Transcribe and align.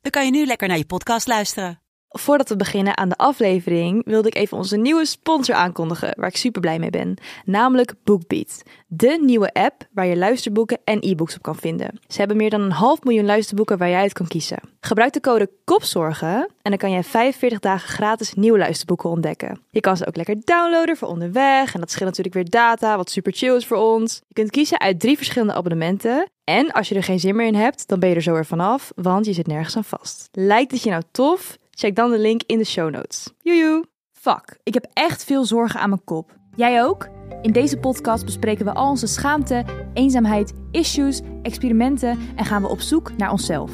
dan 0.00 0.10
kan 0.10 0.24
je 0.24 0.30
nu 0.30 0.46
lekker 0.46 0.68
naar 0.68 0.78
je 0.78 0.86
podcast 0.86 1.26
luisteren. 1.26 1.79
Voordat 2.12 2.48
we 2.48 2.56
beginnen 2.56 2.96
aan 2.96 3.08
de 3.08 3.16
aflevering 3.16 4.04
wilde 4.04 4.28
ik 4.28 4.34
even 4.34 4.56
onze 4.56 4.76
nieuwe 4.76 5.04
sponsor 5.04 5.54
aankondigen, 5.54 6.12
waar 6.16 6.28
ik 6.28 6.36
super 6.36 6.60
blij 6.60 6.78
mee 6.78 6.90
ben. 6.90 7.16
Namelijk 7.44 7.94
BookBeat, 8.04 8.62
de 8.86 9.18
nieuwe 9.22 9.52
app 9.52 9.86
waar 9.92 10.06
je 10.06 10.16
luisterboeken 10.16 10.78
en 10.84 10.98
e-books 11.00 11.36
op 11.36 11.42
kan 11.42 11.56
vinden. 11.56 12.00
Ze 12.08 12.18
hebben 12.18 12.36
meer 12.36 12.50
dan 12.50 12.60
een 12.60 12.72
half 12.72 13.02
miljoen 13.02 13.24
luisterboeken 13.24 13.78
waar 13.78 13.88
jij 13.88 14.00
uit 14.00 14.12
kan 14.12 14.26
kiezen. 14.26 14.58
Gebruik 14.80 15.12
de 15.12 15.20
code 15.20 15.50
KOPZORGEN 15.64 16.48
en 16.62 16.70
dan 16.70 16.76
kan 16.76 16.90
je 16.90 17.02
45 17.02 17.58
dagen 17.58 17.88
gratis 17.88 18.34
nieuwe 18.34 18.58
luisterboeken 18.58 19.10
ontdekken. 19.10 19.60
Je 19.70 19.80
kan 19.80 19.96
ze 19.96 20.06
ook 20.06 20.16
lekker 20.16 20.36
downloaden 20.44 20.96
voor 20.96 21.08
onderweg 21.08 21.74
en 21.74 21.80
dat 21.80 21.90
scheelt 21.90 22.08
natuurlijk 22.08 22.34
weer 22.34 22.50
data, 22.50 22.96
wat 22.96 23.10
super 23.10 23.32
chill 23.32 23.56
is 23.56 23.66
voor 23.66 23.76
ons. 23.76 24.20
Je 24.28 24.34
kunt 24.34 24.50
kiezen 24.50 24.80
uit 24.80 25.00
drie 25.00 25.16
verschillende 25.16 25.54
abonnementen 25.54 26.30
en 26.44 26.72
als 26.72 26.88
je 26.88 26.94
er 26.94 27.02
geen 27.02 27.20
zin 27.20 27.36
meer 27.36 27.46
in 27.46 27.54
hebt, 27.54 27.88
dan 27.88 27.98
ben 27.98 28.08
je 28.08 28.14
er 28.14 28.22
zo 28.22 28.32
weer 28.32 28.46
vanaf, 28.46 28.92
want 28.94 29.26
je 29.26 29.32
zit 29.32 29.46
nergens 29.46 29.76
aan 29.76 29.84
vast. 29.84 30.28
Lijkt 30.32 30.70
het 30.70 30.82
je 30.82 30.90
nou 30.90 31.02
tof? 31.10 31.58
Check 31.80 31.96
dan 31.96 32.10
de 32.10 32.18
link 32.18 32.42
in 32.46 32.58
de 32.58 32.64
show 32.64 32.90
notes. 32.90 33.28
Joejoe! 33.42 33.84
Fuck, 34.12 34.58
ik 34.62 34.74
heb 34.74 34.86
echt 34.92 35.24
veel 35.24 35.44
zorgen 35.44 35.80
aan 35.80 35.88
mijn 35.88 36.04
kop. 36.04 36.30
Jij 36.56 36.84
ook? 36.84 37.08
In 37.42 37.52
deze 37.52 37.76
podcast 37.76 38.24
bespreken 38.24 38.64
we 38.64 38.74
al 38.74 38.90
onze 38.90 39.06
schaamte, 39.06 39.64
eenzaamheid, 39.94 40.52
issues, 40.70 41.20
experimenten 41.42 42.18
en 42.36 42.44
gaan 42.44 42.62
we 42.62 42.68
op 42.68 42.80
zoek 42.80 43.16
naar 43.16 43.30
onszelf. 43.30 43.72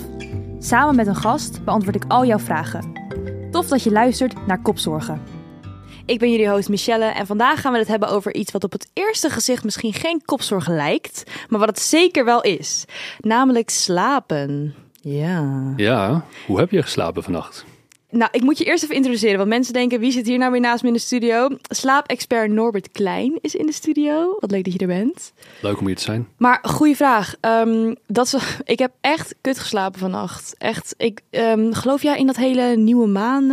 Samen 0.58 0.96
met 0.96 1.06
een 1.06 1.16
gast 1.16 1.64
beantwoord 1.64 1.96
ik 1.96 2.04
al 2.08 2.26
jouw 2.26 2.38
vragen. 2.38 2.92
Tof 3.50 3.68
dat 3.68 3.82
je 3.82 3.90
luistert 3.90 4.46
naar 4.46 4.62
Kopzorgen. 4.62 5.22
Ik 6.04 6.18
ben 6.18 6.30
jullie 6.30 6.50
host 6.50 6.68
Michelle 6.68 7.04
en 7.04 7.26
vandaag 7.26 7.60
gaan 7.60 7.72
we 7.72 7.78
het 7.78 7.88
hebben 7.88 8.08
over 8.08 8.34
iets 8.34 8.52
wat 8.52 8.64
op 8.64 8.72
het 8.72 8.90
eerste 8.92 9.30
gezicht 9.30 9.64
misschien 9.64 9.92
geen 9.92 10.22
kopzorg 10.24 10.68
lijkt, 10.68 11.22
maar 11.48 11.60
wat 11.60 11.68
het 11.68 11.80
zeker 11.80 12.24
wel 12.24 12.42
is. 12.42 12.84
Namelijk 13.18 13.70
slapen. 13.70 14.74
Ja. 15.00 15.72
Ja, 15.76 16.24
hoe 16.46 16.58
heb 16.58 16.70
je 16.70 16.82
geslapen 16.82 17.22
vannacht? 17.22 17.64
Nou, 18.10 18.28
ik 18.32 18.42
moet 18.42 18.58
je 18.58 18.64
eerst 18.64 18.82
even 18.82 18.94
introduceren, 18.94 19.36
want 19.36 19.48
mensen 19.48 19.72
denken, 19.72 20.00
wie 20.00 20.12
zit 20.12 20.26
hier 20.26 20.38
nou 20.38 20.52
weer 20.52 20.60
naast 20.60 20.82
me 20.82 20.88
in 20.88 20.94
de 20.94 21.00
studio? 21.00 21.48
Slaapexpert 21.68 22.50
Norbert 22.50 22.90
Klein 22.90 23.38
is 23.40 23.54
in 23.54 23.66
de 23.66 23.72
studio. 23.72 24.36
Wat 24.40 24.50
leuk 24.50 24.64
dat 24.64 24.72
je 24.72 24.78
er 24.78 24.86
bent. 24.86 25.32
Leuk 25.60 25.80
om 25.80 25.86
hier 25.86 25.96
te 25.96 26.02
zijn. 26.02 26.28
Maar 26.36 26.58
goede 26.62 26.96
vraag. 26.96 27.34
Ehm, 27.40 27.94
dat 28.06 28.26
is, 28.26 28.36
ik 28.64 28.78
heb 28.78 28.92
echt 29.00 29.34
kut 29.40 29.58
geslapen 29.58 29.98
vannacht. 29.98 30.54
Echt. 30.58 30.94
Ik, 30.96 31.20
ehm, 31.30 31.72
geloof 31.72 32.02
jij 32.02 32.18
in 32.18 32.26
dat 32.26 32.36
hele 32.36 32.76
nieuwe 32.76 33.06
maan? 33.06 33.50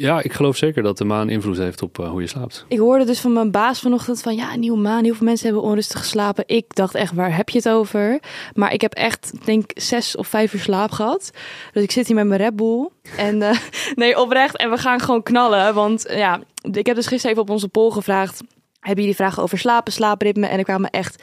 Ja, 0.00 0.22
ik 0.22 0.32
geloof 0.32 0.56
zeker 0.56 0.82
dat 0.82 0.98
de 0.98 1.04
maan 1.04 1.28
invloed 1.28 1.56
heeft 1.56 1.82
op 1.82 1.98
eh, 1.98 2.10
hoe 2.10 2.20
je 2.20 2.26
slaapt. 2.26 2.64
Ik 2.68 2.78
hoorde 2.78 3.04
dus 3.04 3.20
van 3.20 3.32
mijn 3.32 3.50
baas 3.50 3.80
vanochtend 3.80 4.22
van 4.22 4.34
ja, 4.34 4.56
nieuwe 4.56 4.78
maan. 4.78 5.04
Heel 5.04 5.14
veel 5.14 5.26
mensen 5.26 5.46
hebben 5.46 5.64
onrustig 5.64 5.98
geslapen. 5.98 6.44
Ik 6.46 6.74
dacht 6.74 6.94
echt, 6.94 7.14
waar 7.14 7.36
heb 7.36 7.48
je 7.48 7.56
het 7.56 7.68
over? 7.68 8.20
Maar 8.54 8.72
ik 8.72 8.80
heb 8.80 8.94
echt, 8.94 9.32
denk 9.44 9.70
zes 9.74 10.16
of 10.16 10.26
vijf 10.26 10.54
uur 10.54 10.60
slaap 10.60 10.90
gehad. 10.90 11.30
Dus 11.72 11.82
ik 11.82 11.90
zit 11.90 12.06
hier 12.06 12.16
met 12.16 12.26
mijn 12.26 12.40
Red 12.40 12.56
Bull. 12.56 12.88
En 13.16 13.42
eh, 13.42 13.58
nee, 13.94 14.18
oprecht. 14.18 14.56
En 14.56 14.70
we 14.70 14.76
gaan 14.76 15.00
gewoon 15.00 15.22
knallen. 15.22 15.74
Want 15.74 16.06
eh, 16.06 16.18
ja, 16.18 16.40
ik 16.72 16.86
heb 16.86 16.96
dus 16.96 17.06
gisteren 17.06 17.30
even 17.30 17.42
op 17.42 17.50
onze 17.50 17.68
poll 17.68 17.90
gevraagd. 17.90 18.40
Hebben 18.80 19.00
jullie 19.00 19.16
vragen 19.16 19.42
over 19.42 19.58
slapen, 19.58 19.92
slaapritme? 19.92 20.46
En 20.46 20.58
er 20.58 20.64
kwamen 20.64 20.90
echt, 20.90 21.22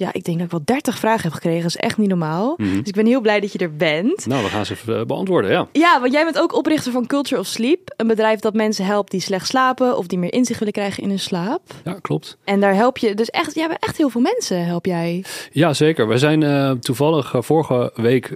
ja, 0.00 0.12
ik 0.12 0.24
denk 0.24 0.36
dat 0.36 0.46
ik 0.46 0.52
wel 0.52 0.62
30 0.64 0.98
vragen 0.98 1.22
heb 1.22 1.32
gekregen. 1.32 1.62
Dat 1.62 1.70
is 1.70 1.76
echt 1.76 1.98
niet 1.98 2.08
normaal. 2.08 2.54
Mhm. 2.56 2.78
Dus 2.78 2.88
ik 2.88 2.94
ben 2.94 3.06
heel 3.06 3.20
blij 3.20 3.40
dat 3.40 3.52
je 3.52 3.58
er 3.58 3.76
bent. 3.76 4.26
Nou, 4.26 4.42
we 4.42 4.48
gaan 4.48 4.66
ze 4.66 4.72
even 4.72 4.98
eh, 4.98 5.06
beantwoorden, 5.06 5.50
ja. 5.50 5.66
Ja, 5.72 6.00
want 6.00 6.12
jij 6.12 6.24
bent 6.24 6.38
ook 6.38 6.54
oprichter 6.54 6.92
van 6.92 7.06
Culture 7.06 7.40
of 7.40 7.46
Sleep. 7.46 7.94
Een 7.96 8.06
bedrijf 8.06 8.40
dat 8.40 8.54
mensen 8.54 8.84
helpt 8.84 9.10
die 9.10 9.20
slecht 9.20 9.46
slapen 9.46 9.96
of 9.96 10.06
die 10.06 10.18
meer 10.18 10.32
inzicht 10.32 10.58
willen 10.58 10.74
krijgen 10.74 11.02
in 11.02 11.08
hun 11.08 11.18
slaap. 11.18 11.60
Ja, 11.84 11.98
klopt. 12.00 12.36
En 12.44 12.60
daar 12.60 12.74
help 12.74 12.98
je 12.98 13.14
dus 13.14 13.30
echt, 13.30 13.54
jij 13.54 13.68
bent 13.68 13.82
echt 13.82 13.96
heel 13.96 14.08
veel 14.08 14.20
mensen 14.20 14.64
help 14.64 14.86
jij. 14.86 15.24
Ja, 15.52 15.72
zeker. 15.72 16.08
We 16.08 16.18
zijn 16.18 16.42
eh, 16.42 16.70
toevallig 16.70 17.34
eh, 17.34 17.42
vorige 17.42 17.92
week 17.94 18.32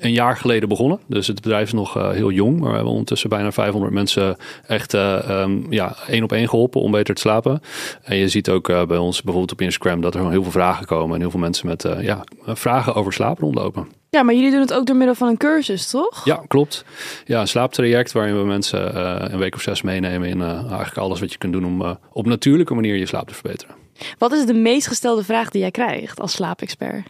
een 0.00 0.12
jaar 0.12 0.36
geleden 0.36 0.68
begonnen. 0.68 1.00
Dus 1.06 1.26
het 1.26 1.40
bedrijf 1.40 1.66
is 1.66 1.72
nog 1.72 1.94
heel 1.94 2.30
jong. 2.30 2.58
Maar 2.58 2.68
we 2.68 2.74
hebben 2.74 2.92
ondertussen 2.92 3.28
bijna 3.28 3.52
500 3.52 3.92
mensen 3.92 4.36
echt 4.66 4.94
eh, 4.94 5.28
ehm, 5.28 5.72
ja, 5.72 5.96
één 6.08 6.22
op 6.22 6.32
één 6.32 6.48
geholpen 6.48 6.80
om 6.80 6.90
beter 6.90 7.14
te 7.14 7.20
slapen. 7.20 7.62
En 8.02 8.16
je 8.16 8.28
ziet 8.28 8.50
ook 8.50 8.66
bij 8.66 8.96
ons 8.96 9.22
bijvoorbeeld 9.22 9.52
op 9.52 9.60
Instagram 9.60 10.00
dat 10.00 10.12
er 10.12 10.18
gewoon 10.18 10.34
heel 10.34 10.42
veel 10.42 10.52
vragen 10.52 10.79
komen. 10.86 11.14
En 11.14 11.20
heel 11.20 11.30
veel 11.30 11.40
mensen 11.40 11.66
met 11.66 11.84
eh, 11.84 12.02
ja, 12.02 12.24
vragen 12.46 12.94
over 12.94 13.12
slaap 13.12 13.38
rondlopen. 13.38 13.88
Ja, 14.10 14.22
maar 14.22 14.34
jullie 14.34 14.50
doen 14.50 14.60
het 14.60 14.72
ook 14.72 14.86
door 14.86 14.96
middel 14.96 15.14
van 15.14 15.28
een 15.28 15.36
cursus, 15.36 15.90
toch? 15.90 16.24
Ja, 16.24 16.42
klopt. 16.48 16.84
Ja, 17.24 17.40
een 17.40 17.48
slaaptraject 17.48 18.12
waarin 18.12 18.38
we 18.38 18.44
mensen 18.44 18.94
eh, 18.94 19.32
een 19.32 19.38
week 19.38 19.54
of 19.54 19.60
zes 19.60 19.82
meenemen 19.82 20.28
in 20.28 20.40
eh, 20.40 20.48
eigenlijk 20.48 20.96
alles 20.96 21.20
wat 21.20 21.32
je 21.32 21.38
kunt 21.38 21.52
doen 21.52 21.64
om 21.64 21.98
op 22.12 22.26
natuurlijke 22.26 22.74
manier 22.74 22.96
je 22.96 23.06
slaap 23.06 23.28
te 23.28 23.34
verbeteren. 23.34 23.74
Wat 24.18 24.32
is 24.32 24.46
de 24.46 24.54
meest 24.54 24.86
gestelde 24.86 25.24
vraag 25.24 25.50
die 25.50 25.60
jij 25.60 25.70
krijgt 25.70 26.20
als 26.20 26.32
slaapexpert? 26.32 27.06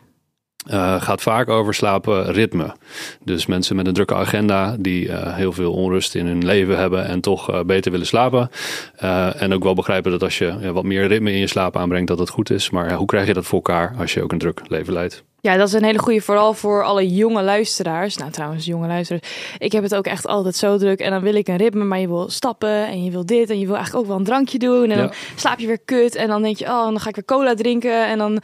Eh, 0.67 1.03
gaat 1.03 1.23
vaak 1.23 1.49
over 1.49 1.75
slaapritme. 1.75 2.73
Dus 3.25 3.47
mensen 3.47 3.77
met 3.77 3.87
een 3.87 3.93
drukke 3.95 4.15
agenda 4.15 4.77
die 4.79 5.13
eh, 5.13 5.35
heel 5.35 5.53
veel 5.53 5.73
onrust 5.73 6.15
in 6.15 6.27
hun 6.27 6.45
leven 6.45 6.79
hebben 6.79 7.05
en 7.07 7.21
toch 7.21 7.51
eh, 7.51 7.61
beter 7.61 7.91
willen 7.91 8.07
slapen. 8.07 8.51
En 9.37 9.53
ook 9.55 9.63
wel 9.63 9.75
begrijpen 9.75 10.11
dat 10.11 10.23
als 10.23 10.39
je 10.39 10.55
ja, 10.61 10.73
wat 10.73 10.85
meer 10.85 11.07
ritme 11.07 11.33
in 11.33 11.39
je 11.39 11.47
slaap 11.47 11.77
aanbrengt, 11.77 12.09
dat 12.09 12.19
het 12.19 12.29
goed 12.29 12.51
is. 12.51 12.71
Maar 12.71 12.93
hoe 12.93 13.07
krijg 13.07 13.27
je 13.27 13.33
dat 13.33 13.45
voor 13.45 13.59
elkaar 13.59 13.95
als 13.99 14.15
je 14.15 14.23
ook 14.23 14.33
een 14.33 14.39
druk 14.39 14.61
leven 14.69 14.93
leidt? 14.93 15.25
Ja, 15.43 15.57
dat 15.57 15.69
is 15.69 15.75
een 15.75 15.85
hele 15.85 15.99
goede, 15.99 16.21
vooral 16.21 16.55
voor 16.55 16.85
alle 16.85 17.15
jonge 17.15 17.43
luisteraars. 17.43 18.17
Nou, 18.17 18.31
trouwens, 18.31 18.65
jonge 18.65 18.87
luisteraars. 18.87 19.55
Ik 19.59 19.73
heb 19.73 19.83
het 19.83 19.95
ook 19.95 20.07
echt 20.07 20.27
altijd 20.27 20.57
zo 20.57 20.77
druk. 20.79 21.01
En 21.01 21.11
dan 21.11 21.21
wil 21.23 21.35
ik 21.35 21.49
een 21.49 21.57
ritme, 21.57 21.85
maar 21.85 21.99
je 21.99 22.09
wil 22.09 22.31
stappen 22.31 22.87
en 22.87 23.05
je 23.05 23.11
wil 23.11 23.27
dit. 23.27 23.51
En 23.51 23.59
je 23.59 23.67
wil 23.67 23.75
eigenlijk 23.75 24.05
ook 24.05 24.11
wel 24.11 24.19
een 24.21 24.27
drankje 24.27 24.59
doen. 24.59 24.91
En 24.91 24.97
Ja. 24.99 25.03
dan 25.03 25.13
slaap 25.37 25.59
je 25.59 25.67
weer 25.67 25.81
kut. 25.85 26.15
En 26.15 26.29
dan 26.29 26.43
denk 26.43 26.57
je, 26.57 26.65
oh, 26.65 26.85
dan 26.85 27.01
ga 27.01 27.09
ik 27.09 27.15
weer 27.15 27.25
cola 27.25 27.55
drinken. 27.55 28.07
En 28.07 28.19
dan 28.19 28.41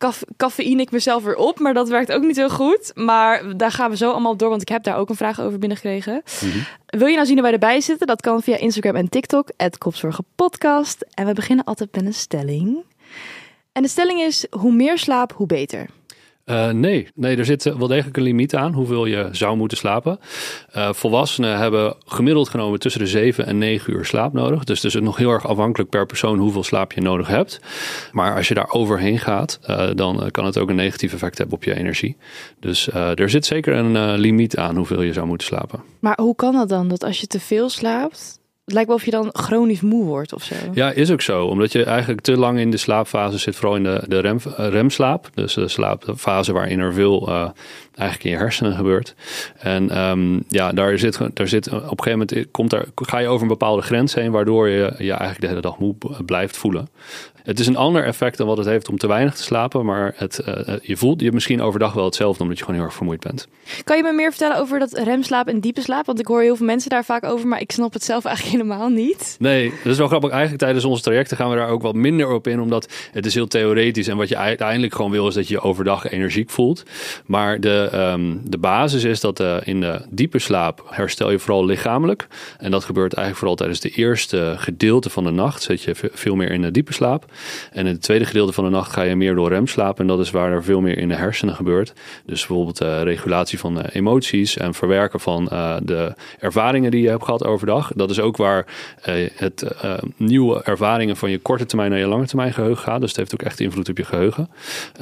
caf- 0.00 0.24
cafeïne 0.36 0.82
ik 0.82 0.90
mezelf 0.90 1.22
weer 1.22 1.36
op. 1.36 1.58
Maar 1.58 1.74
dat 1.74 1.88
werkt 1.88 2.12
ook 2.12 2.22
niet 2.22 2.36
heel 2.36 2.50
goed. 2.50 2.92
Maar 2.94 3.56
daar 3.56 3.72
gaan 3.72 3.90
we 3.90 3.96
zo 3.96 4.10
allemaal 4.10 4.36
door, 4.36 4.48
want 4.48 4.62
ik 4.62 4.68
heb 4.68 4.82
daar 4.82 4.96
ook 4.96 5.08
een 5.08 5.16
vraag 5.16 5.40
over 5.40 5.58
binnengekregen. 5.58 6.22
Wil 6.86 7.06
je 7.06 7.14
nou 7.14 7.26
zien 7.26 7.34
hoe 7.34 7.44
wij 7.44 7.52
erbij 7.52 7.80
zitten? 7.80 8.06
Dat 8.06 8.20
kan 8.20 8.42
via 8.42 8.56
Instagram 8.56 8.96
en 8.96 9.08
TikTok, 9.08 9.48
Kopzorgenpodcast. 9.78 11.04
En 11.14 11.26
we 11.26 11.32
beginnen 11.32 11.64
altijd 11.64 11.94
met 11.94 12.04
een 12.06 12.14
stelling. 12.14 12.84
En 13.72 13.82
de 13.82 13.88
stelling 13.88 14.20
is, 14.20 14.46
hoe 14.50 14.72
meer 14.72 14.98
slaap, 14.98 15.32
hoe 15.32 15.46
beter. 15.46 15.86
Eh, 16.50 16.70
nee. 16.70 17.08
nee, 17.14 17.36
er 17.36 17.44
zit 17.44 17.66
eh, 17.66 17.76
wel 17.76 17.88
degelijk 17.88 18.16
een 18.16 18.22
limiet 18.22 18.54
aan 18.54 18.72
hoeveel 18.72 19.06
je 19.06 19.28
zou 19.32 19.56
moeten 19.56 19.78
slapen. 19.78 20.20
Eh, 20.72 20.92
volwassenen 20.92 21.58
hebben 21.58 21.96
gemiddeld 22.06 22.48
genomen 22.48 22.78
tussen 22.78 23.00
de 23.00 23.06
7 23.06 23.46
en 23.46 23.58
9 23.58 23.92
uur 23.92 24.04
slaap 24.04 24.32
nodig. 24.32 24.64
Dus 24.64 24.82
het 24.82 24.94
is 24.94 25.00
nog 25.00 25.16
heel 25.16 25.30
erg 25.30 25.46
afhankelijk 25.46 25.90
per 25.90 26.06
persoon 26.06 26.38
hoeveel 26.38 26.62
slaap 26.62 26.92
je 26.92 27.00
nodig 27.00 27.28
hebt. 27.28 27.60
Maar 28.12 28.36
als 28.36 28.48
je 28.48 28.54
daar 28.54 28.70
overheen 28.70 29.18
gaat, 29.18 29.60
dan 29.94 30.30
kan 30.30 30.44
het 30.44 30.58
ook 30.58 30.68
een 30.68 30.74
negatief 30.74 31.12
effect 31.12 31.38
hebben 31.38 31.56
op 31.56 31.64
je 31.64 31.74
energie. 31.74 32.16
Dus 32.60 32.92
er 32.92 33.30
zit 33.30 33.46
zeker 33.46 33.74
een 33.74 34.18
limiet 34.18 34.56
aan 34.56 34.76
hoeveel 34.76 35.02
je 35.02 35.12
zou 35.12 35.26
moeten 35.26 35.46
slapen. 35.46 35.82
Maar 36.00 36.18
hoe 36.20 36.34
kan 36.34 36.52
dat 36.52 36.68
dan? 36.68 36.88
Dat 36.88 37.04
als 37.04 37.20
je 37.20 37.26
te 37.26 37.40
veel 37.40 37.68
slaapt, 37.68 38.39
het 38.70 38.78
lijkt 38.78 38.88
wel 38.88 38.98
of 38.98 39.04
je 39.04 39.32
dan 39.32 39.42
chronisch 39.42 39.80
moe 39.80 40.04
wordt 40.04 40.32
of 40.32 40.42
zo. 40.42 40.54
Ja, 40.72 40.90
is 40.90 41.10
ook 41.10 41.20
zo. 41.20 41.44
Omdat 41.44 41.72
je 41.72 41.84
eigenlijk 41.84 42.20
te 42.20 42.36
lang 42.36 42.58
in 42.58 42.70
de 42.70 42.76
slaapfase 42.76 43.38
zit, 43.38 43.56
vooral 43.56 43.76
in 43.76 43.82
de, 43.82 44.02
de 44.08 44.20
eh, 44.56 44.68
remslaap. 44.68 45.30
Dus 45.34 45.54
de 45.54 45.68
slaapfase 45.68 46.52
waarin 46.52 46.80
er 46.80 46.92
veel 46.92 47.28
eh, 47.28 47.50
eigenlijk 47.94 48.24
in 48.24 48.30
je 48.30 48.36
hersenen 48.36 48.72
gebeurt. 48.72 49.14
En 49.58 49.90
ehm, 49.90 50.40
ja, 50.48 50.72
daar 50.72 50.98
zit, 50.98 51.18
daar 51.34 51.48
zit 51.48 51.68
op 51.68 51.74
een 51.74 52.02
gegeven 52.02 52.26
moment 52.28 52.50
komt 52.50 52.72
er, 52.72 52.88
ga 52.94 53.18
je 53.18 53.28
over 53.28 53.42
een 53.42 53.48
bepaalde 53.48 53.82
grens 53.82 54.14
heen, 54.14 54.30
waardoor 54.30 54.68
je 54.68 54.94
je 54.98 55.10
eigenlijk 55.10 55.40
de 55.40 55.46
hele 55.46 55.60
dag 55.60 55.78
moe 55.78 55.94
blijft 56.24 56.56
voelen. 56.56 56.88
Het 57.42 57.58
is 57.60 57.66
een 57.66 57.76
ander 57.76 58.04
effect 58.04 58.36
dan 58.36 58.46
wat 58.46 58.56
het 58.56 58.66
heeft 58.66 58.88
om 58.88 58.98
te 58.98 59.06
weinig 59.06 59.34
te 59.34 59.42
slapen, 59.42 59.84
maar 59.84 60.12
het, 60.16 60.38
eh, 60.38 60.74
je 60.82 60.96
voelt 60.96 61.20
je 61.20 61.32
misschien 61.32 61.62
overdag 61.62 61.92
wel 61.92 62.04
hetzelfde, 62.04 62.42
omdat 62.42 62.58
je 62.58 62.64
gewoon 62.64 62.78
heel 62.80 62.88
erg 62.88 62.96
vermoeid 62.96 63.20
bent. 63.20 63.48
Kan 63.84 63.96
je 63.96 64.02
me 64.02 64.12
meer 64.12 64.30
vertellen 64.30 64.56
over 64.58 64.78
dat 64.78 64.92
remslaap 64.92 65.48
en 65.48 65.60
diepe 65.60 65.80
slaap? 65.80 66.06
Want 66.06 66.20
ik 66.20 66.26
hoor 66.26 66.40
heel 66.42 66.56
veel 66.56 66.66
mensen 66.66 66.90
daar 66.90 67.04
vaak 67.04 67.24
over, 67.24 67.48
maar 67.48 67.60
ik 67.60 67.72
snap 67.72 67.92
het 67.92 68.04
zelf 68.04 68.24
eigenlijk 68.30 68.56
helemaal 68.56 68.88
niet. 68.88 69.36
Nee, 69.38 69.72
dat 69.82 69.92
is 69.92 69.98
wel 69.98 70.06
grappig. 70.06 70.30
Eigenlijk 70.30 70.62
tijdens 70.62 70.84
onze 70.84 71.02
trajecten 71.02 71.36
gaan 71.36 71.50
we 71.50 71.56
daar 71.56 71.68
ook 71.68 71.82
wat 71.82 71.94
minder 71.94 72.28
op 72.32 72.46
in, 72.46 72.60
omdat 72.60 72.92
het 73.12 73.26
is 73.26 73.34
heel 73.34 73.46
theoretisch. 73.46 74.08
En 74.08 74.16
wat 74.16 74.28
je 74.28 74.36
uiteindelijk 74.36 74.94
gewoon 74.94 75.10
wil, 75.10 75.28
is 75.28 75.34
dat 75.34 75.48
je 75.48 75.54
je 75.54 75.60
overdag 75.60 76.10
energiek 76.10 76.50
voelt. 76.50 76.82
Maar 77.26 77.60
de, 77.60 77.88
ehm, 77.92 78.36
de 78.44 78.58
basis 78.58 79.04
is 79.04 79.20
dat 79.20 79.40
eh, 79.40 79.56
in 79.64 79.80
de 79.80 80.00
diepe 80.10 80.38
slaap 80.38 80.84
herstel 80.90 81.30
je 81.30 81.38
vooral 81.38 81.64
lichamelijk. 81.64 82.26
En 82.58 82.70
dat 82.70 82.84
gebeurt 82.84 83.12
eigenlijk 83.14 83.36
vooral 83.36 83.56
tijdens 83.56 83.80
de 83.80 83.90
eerste 83.90 84.54
gedeelte 84.56 85.10
van 85.10 85.24
de 85.24 85.30
nacht. 85.30 85.62
Zit 85.62 85.82
je 85.82 85.94
ve- 85.94 86.10
veel 86.12 86.34
meer 86.34 86.50
in 86.50 86.62
de 86.62 86.70
diepe 86.70 86.92
slaap. 86.92 87.24
En 87.72 87.86
in 87.86 87.92
het 87.92 88.02
tweede 88.02 88.24
gedeelte 88.24 88.52
van 88.52 88.64
de 88.64 88.70
nacht 88.70 88.92
ga 88.92 89.02
je 89.02 89.16
meer 89.16 89.34
door 89.34 89.48
remslaap. 89.48 90.00
En 90.00 90.06
dat 90.06 90.20
is 90.20 90.30
waar 90.30 90.52
er 90.52 90.64
veel 90.64 90.80
meer 90.80 90.98
in 90.98 91.08
de 91.08 91.14
hersenen 91.14 91.54
gebeurt. 91.54 91.92
Dus 92.26 92.46
bijvoorbeeld 92.46 92.82
uh, 92.82 93.02
regulatie 93.02 93.58
van 93.58 93.78
uh, 93.78 93.84
emoties 93.92 94.56
en 94.56 94.74
verwerken 94.74 95.20
van 95.20 95.48
uh, 95.52 95.76
de 95.82 96.14
ervaringen 96.38 96.90
die 96.90 97.02
je 97.02 97.08
hebt 97.08 97.24
gehad 97.24 97.44
overdag. 97.44 97.92
Dat 97.94 98.10
is 98.10 98.20
ook 98.20 98.36
waar 98.36 98.66
het 99.34 99.64
nieuwe 100.16 100.62
ervaringen 100.62 101.16
van 101.16 101.30
je 101.30 101.38
korte 101.38 101.66
termijn 101.66 101.90
naar 101.90 101.98
je 101.98 102.06
lange 102.06 102.26
termijn 102.26 102.52
geheugen 102.52 102.82
gaat. 102.82 103.00
Dus 103.00 103.08
het 103.08 103.18
heeft 103.18 103.34
ook 103.34 103.42
echt 103.42 103.60
invloed 103.60 103.88
op 103.88 103.96
je 103.96 104.04
geheugen. 104.04 104.48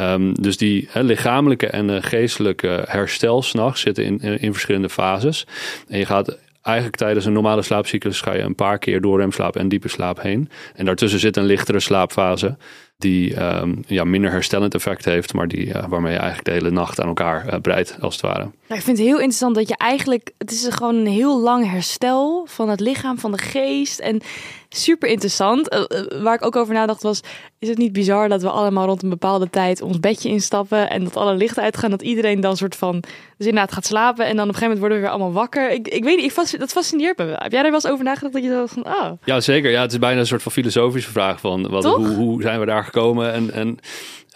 Um, 0.00 0.34
dus 0.42 0.56
die 0.56 0.88
lichamelijke 0.92 1.66
en 1.66 2.02
geestelijke 2.02 2.84
herstel 2.86 3.42
s'nachts 3.42 3.80
zitten 3.80 4.04
in, 4.04 4.20
in 4.20 4.52
verschillende 4.52 4.88
fases. 4.88 5.46
En 5.88 5.98
je 5.98 6.06
gaat 6.06 6.36
eigenlijk 6.68 6.96
tijdens 6.96 7.24
een 7.24 7.32
normale 7.32 7.62
slaapcyclus 7.62 8.20
ga 8.20 8.34
je 8.34 8.42
een 8.42 8.54
paar 8.54 8.78
keer 8.78 9.00
door 9.00 9.20
remslaap 9.20 9.56
en 9.56 9.68
diepe 9.68 9.88
slaap 9.88 10.22
heen. 10.22 10.50
En 10.74 10.84
daartussen 10.84 11.20
zit 11.20 11.36
een 11.36 11.44
lichtere 11.44 11.80
slaapfase 11.80 12.56
die 12.98 13.42
um, 13.42 13.82
ja, 13.86 14.04
minder 14.04 14.30
herstellend 14.30 14.74
effect 14.74 15.04
heeft, 15.04 15.34
maar 15.34 15.48
die, 15.48 15.66
uh, 15.66 15.84
waarmee 15.88 16.12
je 16.12 16.18
eigenlijk 16.18 16.48
de 16.48 16.52
hele 16.52 16.70
nacht 16.70 17.00
aan 17.00 17.08
elkaar 17.08 17.46
uh, 17.46 17.60
breidt, 17.60 17.96
als 18.00 18.14
het 18.14 18.22
ware. 18.24 18.38
Nou, 18.38 18.80
ik 18.80 18.86
vind 18.86 18.98
het 18.98 19.06
heel 19.06 19.16
interessant 19.16 19.54
dat 19.54 19.68
je 19.68 19.76
eigenlijk, 19.76 20.30
het 20.38 20.50
is 20.50 20.66
gewoon 20.70 20.94
een 20.94 21.06
heel 21.06 21.40
lang 21.40 21.70
herstel 21.70 22.46
van 22.48 22.68
het 22.68 22.80
lichaam, 22.80 23.18
van 23.18 23.32
de 23.32 23.38
geest. 23.38 23.98
En 23.98 24.20
super 24.68 25.08
interessant. 25.08 25.74
Uh, 25.74 26.22
waar 26.22 26.34
ik 26.34 26.44
ook 26.44 26.56
over 26.56 26.74
nadacht 26.74 27.02
was, 27.02 27.20
is 27.58 27.68
het 27.68 27.78
niet 27.78 27.92
bizar 27.92 28.28
dat 28.28 28.42
we 28.42 28.50
allemaal 28.50 28.86
rond 28.86 29.02
een 29.02 29.08
bepaalde 29.08 29.50
tijd 29.50 29.82
ons 29.82 30.00
bedje 30.00 30.28
instappen 30.28 30.90
en 30.90 31.04
dat 31.04 31.16
alle 31.16 31.34
lichten 31.34 31.62
uitgaan, 31.62 31.90
dat 31.90 32.02
iedereen 32.02 32.40
dan 32.40 32.56
soort 32.56 32.76
van, 32.76 33.00
dus 33.36 33.46
inderdaad 33.46 33.72
gaat 33.72 33.86
slapen 33.86 34.26
en 34.26 34.36
dan 34.36 34.48
op 34.48 34.54
een 34.54 34.58
gegeven 34.58 34.66
moment 34.66 34.80
worden 34.80 34.98
we 34.98 35.02
weer 35.02 35.12
allemaal 35.12 35.32
wakker. 35.32 35.70
Ik, 35.70 35.88
ik 35.88 36.04
weet 36.04 36.16
niet, 36.16 36.52
ik 36.52 36.58
dat 36.58 36.72
fascineert 36.72 37.18
me. 37.18 37.24
Heb 37.24 37.52
jij 37.52 37.62
daar 37.62 37.62
wel 37.62 37.72
eens 37.72 37.86
over 37.86 38.04
nagedacht 38.04 38.32
dat 38.32 38.42
je 38.42 38.48
zo 38.48 38.66
van, 38.66 38.86
oh. 38.86 39.10
Ja, 39.24 39.40
zeker. 39.40 39.70
Ja, 39.70 39.80
het 39.80 39.92
is 39.92 39.98
bijna 39.98 40.20
een 40.20 40.26
soort 40.26 40.42
van 40.42 40.52
filosofische 40.52 41.10
vraag 41.10 41.40
van, 41.40 41.68
wat, 41.68 41.84
hoe, 41.84 42.06
hoe 42.06 42.42
zijn 42.42 42.60
we 42.60 42.66
daar 42.66 42.84
gekomen 42.92 43.32
en, 43.32 43.52
en 43.52 43.78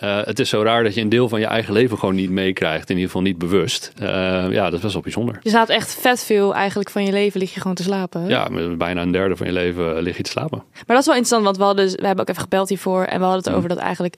uh, 0.03 0.21
het 0.25 0.39
is 0.39 0.49
zo 0.49 0.63
raar 0.63 0.83
dat 0.83 0.95
je 0.95 1.01
een 1.01 1.09
deel 1.09 1.29
van 1.29 1.41
je 1.41 1.47
eigen 1.47 1.73
leven 1.73 1.99
gewoon 1.99 2.15
niet 2.15 2.31
meekrijgt. 2.31 2.91
In 2.91 2.95
ieder 2.95 3.11
geval 3.11 3.23
niet 3.23 3.39
bewust. 3.39 3.93
Uh, 4.03 4.07
ja, 4.51 4.65
dat 4.65 4.73
is 4.73 4.81
best 4.81 4.93
wel 4.93 5.03
bijzonder. 5.03 5.39
Je 5.43 5.49
staat 5.49 5.69
echt 5.69 5.95
vet 5.95 6.25
veel 6.25 6.55
eigenlijk 6.55 6.91
van 6.91 7.05
je 7.05 7.13
leven 7.13 7.41
lig 7.41 7.55
je 7.55 7.61
gewoon 7.61 7.77
te 7.77 7.83
slapen. 7.83 8.29
Ja, 8.29 8.49
bijna 8.77 9.03
een 9.03 9.13
derde 9.13 9.37
van 9.37 9.47
je 9.47 9.53
leven 9.53 10.03
lig 10.03 10.17
je 10.17 10.23
te 10.23 10.31
slapen. 10.31 10.63
Maar 10.73 10.85
dat 10.87 10.99
is 10.99 11.07
wel 11.07 11.17
interessant, 11.17 11.45
want 11.45 11.57
we, 11.57 11.63
hadden, 11.63 11.85
dus, 11.85 11.95
we 11.95 12.07
hebben 12.07 12.25
ook 12.25 12.31
even 12.31 12.43
gebeld 12.43 12.69
hiervoor. 12.69 13.05
En 13.05 13.19
we 13.19 13.25
hadden 13.25 13.43
het 13.43 13.51
mm. 13.51 13.57
over 13.57 13.69
dat 13.69 13.79
eigenlijk 13.79 14.15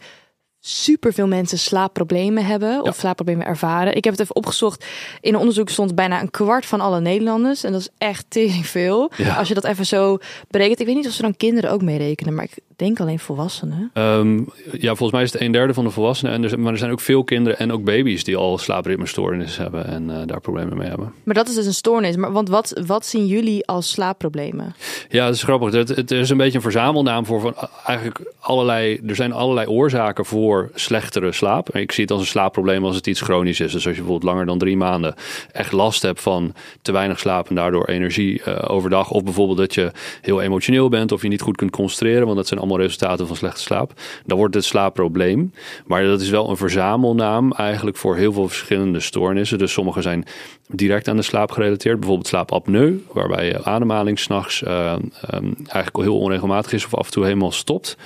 super 0.66 1.12
veel 1.12 1.26
mensen 1.26 1.58
slaapproblemen 1.58 2.44
hebben 2.44 2.82
of 2.82 2.96
slaapproblemen 2.96 3.46
ervaren. 3.46 3.96
Ik 3.96 4.04
heb 4.04 4.12
het 4.12 4.22
even 4.22 4.36
opgezocht. 4.36 4.84
In 5.20 5.34
een 5.34 5.40
onderzoek 5.40 5.68
stond 5.68 5.94
bijna 5.94 6.20
een 6.20 6.30
kwart 6.30 6.66
van 6.66 6.80
alle 6.80 7.00
Nederlanders. 7.00 7.64
En 7.64 7.72
dat 7.72 7.80
is 7.80 7.88
echt 7.98 8.24
tering 8.28 8.66
veel. 8.66 9.10
Als 9.36 9.48
je 9.48 9.54
dat 9.54 9.64
even 9.64 9.86
zo 9.86 10.18
berekent. 10.48 10.80
Ik 10.80 10.86
weet 10.86 10.94
niet 10.94 11.06
of 11.06 11.12
ze 11.12 11.22
dan 11.22 11.36
kinderen 11.36 11.70
ook 11.70 11.82
meerekenen, 11.82 12.34
maar 12.34 12.44
ik 12.44 12.58
denk 12.76 13.00
alleen 13.00 13.18
volwassenen. 13.18 13.90
Um, 13.94 14.48
ja, 14.72 14.88
volgens 14.88 15.10
mij 15.10 15.22
is 15.22 15.32
het 15.32 15.40
een 15.40 15.52
derde 15.52 15.74
van 15.74 15.84
de 15.84 15.90
volwassenen. 15.90 16.32
En 16.32 16.44
er, 16.44 16.60
maar 16.60 16.72
er 16.72 16.78
zijn 16.78 16.90
ook 16.90 17.00
veel 17.00 17.24
kinderen 17.24 17.58
en 17.58 17.72
ook 17.72 17.84
baby's 17.84 18.24
die 18.24 18.36
al 18.36 18.58
slaapritmestoornissen 18.58 19.62
hebben 19.62 19.86
en 19.86 20.08
uh, 20.08 20.16
daar 20.26 20.40
problemen 20.40 20.76
mee 20.76 20.88
hebben. 20.88 21.12
Maar 21.24 21.34
dat 21.34 21.48
is 21.48 21.54
dus 21.54 21.66
een 21.66 21.74
stoornis. 21.74 22.16
Maar 22.16 22.32
want 22.32 22.48
wat, 22.48 22.82
wat 22.86 23.06
zien 23.06 23.26
jullie 23.26 23.66
als 23.66 23.90
slaapproblemen? 23.90 24.74
Ja, 25.08 25.26
dat 25.26 25.34
is 25.34 25.42
grappig. 25.42 25.72
Het, 25.72 25.88
het 25.88 26.10
is 26.10 26.30
een 26.30 26.36
beetje 26.36 26.56
een 26.56 26.62
verzamelnaam 26.62 27.26
voor 27.26 27.40
van 27.40 27.54
eigenlijk 27.86 28.32
allerlei. 28.40 29.00
Er 29.06 29.16
zijn 29.16 29.32
allerlei 29.32 29.66
oorzaken 29.66 30.24
voor 30.24 30.53
slechtere 30.74 31.32
slaap. 31.32 31.76
Ik 31.76 31.92
zie 31.92 32.02
het 32.02 32.12
als 32.12 32.20
een 32.20 32.26
slaapprobleem 32.26 32.84
als 32.84 32.96
het 32.96 33.06
iets 33.06 33.20
chronisch 33.20 33.60
is. 33.60 33.72
Dus 33.72 33.86
als 33.86 33.94
je 33.96 34.02
bijvoorbeeld 34.02 34.30
langer 34.30 34.46
dan 34.46 34.58
drie 34.58 34.76
maanden 34.76 35.14
echt 35.52 35.72
last 35.72 36.02
hebt 36.02 36.20
van 36.20 36.54
te 36.82 36.92
weinig 36.92 37.18
slaap 37.18 37.48
en 37.48 37.54
daardoor 37.54 37.84
energie 37.84 38.42
uh, 38.48 38.58
overdag. 38.66 39.10
Of 39.10 39.22
bijvoorbeeld 39.22 39.58
dat 39.58 39.74
je 39.74 39.90
heel 40.20 40.40
emotioneel 40.40 40.88
bent 40.88 41.12
of 41.12 41.22
je 41.22 41.28
niet 41.28 41.40
goed 41.40 41.56
kunt 41.56 41.70
concentreren. 41.70 42.24
Want 42.24 42.36
dat 42.36 42.46
zijn 42.46 42.60
allemaal 42.60 42.80
resultaten 42.80 43.26
van 43.26 43.36
slechte 43.36 43.60
slaap. 43.60 43.92
Dan 44.26 44.38
wordt 44.38 44.54
het 44.54 44.64
slaapprobleem. 44.64 45.52
Maar 45.86 46.04
dat 46.04 46.20
is 46.20 46.30
wel 46.30 46.50
een 46.50 46.56
verzamelnaam 46.56 47.52
eigenlijk 47.52 47.96
voor 47.96 48.16
heel 48.16 48.32
veel 48.32 48.48
verschillende 48.48 49.00
stoornissen. 49.00 49.58
Dus 49.58 49.72
sommige 49.72 50.02
zijn 50.02 50.24
direct 50.68 51.08
aan 51.08 51.16
de 51.16 51.22
slaap 51.22 51.50
gerelateerd. 51.50 51.98
Bijvoorbeeld 51.98 52.28
slaapapneu, 52.28 52.98
waarbij 53.12 53.46
je 53.46 53.64
ademhaling 53.64 54.18
s'nachts 54.18 54.62
uh, 54.62 54.92
um, 55.34 55.54
eigenlijk 55.56 55.96
heel 55.96 56.18
onregelmatig 56.18 56.72
is 56.72 56.84
of 56.84 56.94
af 56.94 57.06
en 57.06 57.12
toe 57.12 57.24
helemaal 57.24 57.52
stopt. 57.52 57.96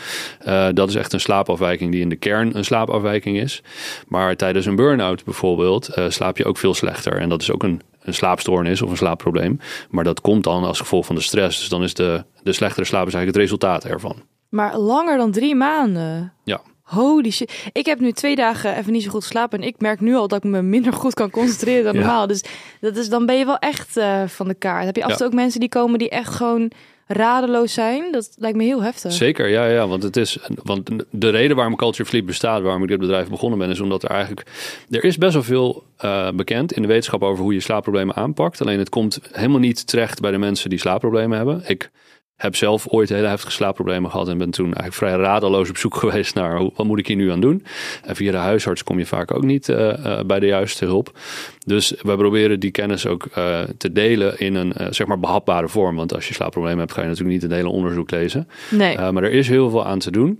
Dat 0.73 0.89
is 0.89 0.95
echt 0.95 1.13
een 1.13 1.21
slaapafwijking 1.21 1.93
die 1.93 2.01
in 2.01 2.09
de 2.09 2.17
kern 2.17 2.38
een 2.41 2.65
slaapafwijking 2.65 3.39
is. 3.39 3.63
Maar 4.09 4.37
tijdens 4.37 4.67
een 4.67 4.77
burn-out 4.77 5.25
bijvoorbeeld 5.25 5.91
uh, 5.99 6.05
slaap 6.09 6.37
je 6.37 6.45
ook 6.45 6.59
veel 6.59 6.75
slechter. 6.75 7.21
En 7.21 7.29
dat 7.29 7.43
is 7.43 7.51
ook 7.51 7.63
een 7.63 7.83
een 8.09 8.15
slaapstoornis 8.15 8.83
of 8.83 8.91
een 8.91 8.97
slaapprobleem. 8.97 9.61
Maar 9.91 10.05
dat 10.05 10.21
komt 10.21 10.45
dan 10.45 10.65
als 10.65 10.79
gevolg 10.79 11.07
van 11.07 11.15
de 11.15 11.21
stress. 11.21 11.59
Dus 11.59 11.69
dan 11.69 11.83
is 11.83 11.95
de, 11.95 12.25
de 12.43 12.53
slechtere 12.53 12.87
slaap 12.87 13.07
is 13.07 13.15
eigenlijk 13.15 13.37
het 13.37 13.51
resultaat 13.51 13.85
ervan. 13.85 14.17
Maar 14.49 14.79
langer 14.79 15.17
dan 15.17 15.31
drie 15.31 15.55
maanden? 15.55 16.33
Ja. 16.45 16.61
Holy 16.83 17.31
shit. 17.31 17.69
Ik 17.73 17.87
heb 17.87 18.01
nu 18.01 18.13
twee 18.13 18.37
dagen 18.37 18.77
even 18.77 18.93
niet 18.93 19.03
zo 19.03 19.11
goed 19.11 19.23
geslapen. 19.23 19.61
En 19.61 19.67
ik 19.67 19.81
merk 19.81 20.01
nu 20.01 20.15
al 20.15 20.29
dat 20.29 20.45
ik 20.45 20.51
me 20.51 20.63
minder 20.63 20.93
goed 20.93 21.15
kan 21.15 21.31
concentreren 21.31 21.85
dan 21.85 21.95
normaal. 21.95 22.27
Dus 22.27 22.45
dat 22.81 22.97
is, 22.97 23.09
dan 23.09 23.27
ben 23.27 23.39
je 23.39 23.45
wel 23.45 23.59
echt 23.59 23.97
uh, 23.97 24.23
van 24.27 24.49
de 24.49 24.55
kaart. 24.55 24.85
Heb 24.85 24.97
je 24.97 25.05
af 25.05 25.11
en 25.11 25.17
toe 25.17 25.27
ook 25.27 25.33
mensen 25.33 25.61
die 25.61 25.69
komen 25.69 25.99
die 25.99 26.09
echt 26.09 26.35
gewoon 26.35 26.71
radeloos 27.09 27.73
zijn? 27.73 28.13
Dat 28.13 28.35
lijkt 28.39 28.57
me 28.57 28.65
heel 28.65 28.83
heftig. 28.83 29.13
Zeker, 29.13 29.49
ja, 29.49 29.67
ja. 29.67 29.87
Want, 29.87 30.03
het 30.03 30.17
is, 30.17 30.39
want 30.63 30.91
de 31.11 31.29
reden 31.29 31.57
waarom 31.57 31.77
Culture 31.77 32.09
Fleet 32.09 32.27
bestaat, 32.27 32.63
waarom 32.63 32.83
ik 32.83 32.89
dit 32.89 32.99
bedrijf 32.99 33.29
begonnen 33.29 33.59
ben, 33.59 33.71
is 33.71 33.81
omdat 33.81 34.03
er 34.03 34.11
eigenlijk... 34.11 34.47
Er 34.91 35.05
is 35.05 35.19
best 35.19 35.33
wel 35.33 35.43
veel 35.43 35.85
uh, 36.05 36.31
bekend 36.31 36.73
in 36.73 36.83
de 36.83 36.89
wetenschap 36.89 37.23
over 37.23 37.43
hoe 37.43 37.55
je 37.55 37.61
slaapproblemen 37.61 38.15
aanpakt. 38.15 38.61
Alleen 38.61 38.79
het 38.79 38.89
komt 38.89 39.21
helemaal 39.33 39.59
niet 39.59 39.87
terecht 39.87 40.21
bij 40.21 40.31
de 40.31 40.39
mensen 40.39 40.71
die 40.71 40.79
slaapproblemen 40.79 41.37
hebben. 41.37 41.63
Ik 41.67 41.91
heb 42.39 42.57
zelf 42.57 42.89
ooit 42.89 43.09
hele 43.09 43.27
heftige 43.27 43.53
slaapproblemen 43.53 44.11
gehad 44.11 44.29
en 44.29 44.39
ben 44.39 44.51
toen 44.51 44.65
eigenlijk 44.65 44.95
vrij 44.95 45.17
radeloos 45.17 45.69
op 45.69 45.77
zoek 45.77 45.95
geweest 46.05 46.35
naar 46.35 46.59
hoe, 46.59 46.73
wat 46.75 46.87
moet 46.87 46.99
ik 46.99 47.07
hier 47.07 47.17
nu 47.17 47.31
aan 47.31 47.41
doen. 47.41 47.65
En 48.05 48.17
via 48.17 48.31
de 48.31 48.37
huisarts 48.37 48.85
kom 48.85 48.99
je 48.99 49.07
vaak 49.07 49.35
ook 49.35 49.45
niet 49.45 49.69
uh, 49.69 49.77
uh, 49.79 50.21
bij 50.27 50.41
de 50.41 50.47
juiste 50.47 50.85
hulp. 50.85 51.19
Dus 51.67 51.95
we 52.03 52.17
proberen 52.17 52.61
die 52.61 52.71
kennis 52.71 53.07
ook 53.07 53.29
uh, 53.39 53.61
te 53.77 53.93
delen 53.93 54.39
in 54.39 54.55
een 54.55 54.75
zeg 54.91 55.07
maar 55.07 55.19
behapbare 55.19 55.69
vorm. 55.69 55.97
Want 55.97 56.15
als 56.15 56.29
je 56.29 56.35
slaapproblemen 56.35 56.79
hebt, 56.79 56.93
ga 56.93 57.01
je 57.01 57.07
natuurlijk 57.07 57.35
niet 57.35 57.43
het 57.43 57.53
hele 57.53 57.69
onderzoek 57.69 58.11
lezen. 58.11 58.49
Nee. 58.71 58.99
maar 58.99 59.23
er 59.23 59.33
is 59.33 59.49
heel 59.49 59.71
veel 59.71 59.87
aan 59.87 59.99
te 59.99 60.11
doen. 60.11 60.39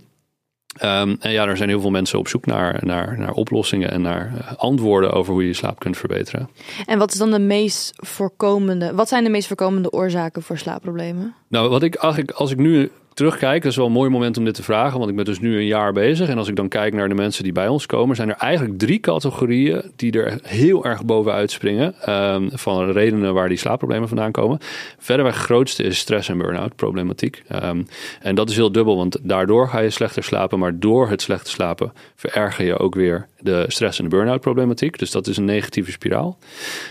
Um, 0.83 1.17
en 1.19 1.31
ja, 1.31 1.47
er 1.47 1.57
zijn 1.57 1.69
heel 1.69 1.81
veel 1.81 1.89
mensen 1.89 2.19
op 2.19 2.27
zoek 2.27 2.45
naar, 2.45 2.79
naar, 2.85 3.19
naar 3.19 3.31
oplossingen 3.31 3.91
en 3.91 4.01
naar 4.01 4.31
uh, 4.35 4.57
antwoorden 4.57 5.11
over 5.11 5.33
hoe 5.33 5.41
je 5.41 5.47
je 5.47 5.53
slaap 5.53 5.79
kunt 5.79 5.97
verbeteren. 5.97 6.49
En 6.85 6.99
wat 6.99 7.11
is 7.11 7.17
dan 7.17 7.31
de 7.31 7.39
meest 7.39 7.93
voorkomende, 7.95 8.93
wat 8.93 9.07
zijn 9.07 9.23
de 9.23 9.29
meest 9.29 9.47
voorkomende 9.47 9.91
oorzaken 9.91 10.41
voor 10.41 10.57
slaapproblemen? 10.57 11.35
Nou, 11.47 11.69
wat 11.69 11.83
ik 11.83 11.95
eigenlijk, 11.95 12.31
als 12.31 12.51
ik 12.51 12.57
nu 12.57 12.91
terugkijk, 13.19 13.61
dat 13.61 13.71
is 13.71 13.77
wel 13.77 13.85
een 13.85 13.91
mooi 13.91 14.09
moment 14.09 14.37
om 14.37 14.45
dit 14.45 14.53
te 14.53 14.63
vragen, 14.63 14.97
want 14.97 15.09
ik 15.09 15.15
ben 15.15 15.25
dus 15.25 15.39
nu 15.39 15.57
een 15.57 15.65
jaar 15.65 15.93
bezig. 15.93 16.29
En 16.29 16.37
als 16.37 16.47
ik 16.47 16.55
dan 16.55 16.67
kijk 16.67 16.93
naar 16.93 17.09
de 17.09 17.15
mensen 17.15 17.43
die 17.43 17.51
bij 17.51 17.67
ons 17.67 17.85
komen, 17.85 18.15
zijn 18.15 18.29
er 18.29 18.35
eigenlijk 18.35 18.79
drie 18.79 18.99
categorieën 18.99 19.91
die 19.95 20.11
er 20.11 20.39
heel 20.43 20.85
erg 20.85 21.05
bovenuit 21.05 21.51
springen. 21.51 21.95
Um, 22.09 22.49
van 22.53 22.91
redenen 22.91 23.33
waar 23.33 23.47
die 23.47 23.57
slaapproblemen 23.57 24.07
vandaan 24.07 24.31
komen. 24.31 24.57
Verderweg 24.97 25.35
grootste 25.35 25.83
is 25.83 25.97
stress 25.97 26.29
en 26.29 26.37
burn-out 26.37 26.75
problematiek. 26.75 27.43
Um, 27.63 27.87
en 28.21 28.35
dat 28.35 28.49
is 28.49 28.55
heel 28.55 28.71
dubbel, 28.71 28.95
want 28.95 29.17
daardoor 29.21 29.67
ga 29.67 29.79
je 29.79 29.89
slechter 29.89 30.23
slapen, 30.23 30.59
maar 30.59 30.79
door 30.79 31.09
het 31.09 31.21
slechte 31.21 31.49
slapen 31.49 31.93
vererger 32.15 32.65
je 32.65 32.77
ook 32.77 32.95
weer 32.95 33.27
de 33.39 33.65
stress 33.67 33.97
en 33.97 34.03
de 34.03 34.15
burn-out 34.15 34.41
problematiek. 34.41 34.99
Dus 34.99 35.11
dat 35.11 35.27
is 35.27 35.37
een 35.37 35.45
negatieve 35.45 35.91
spiraal. 35.91 36.37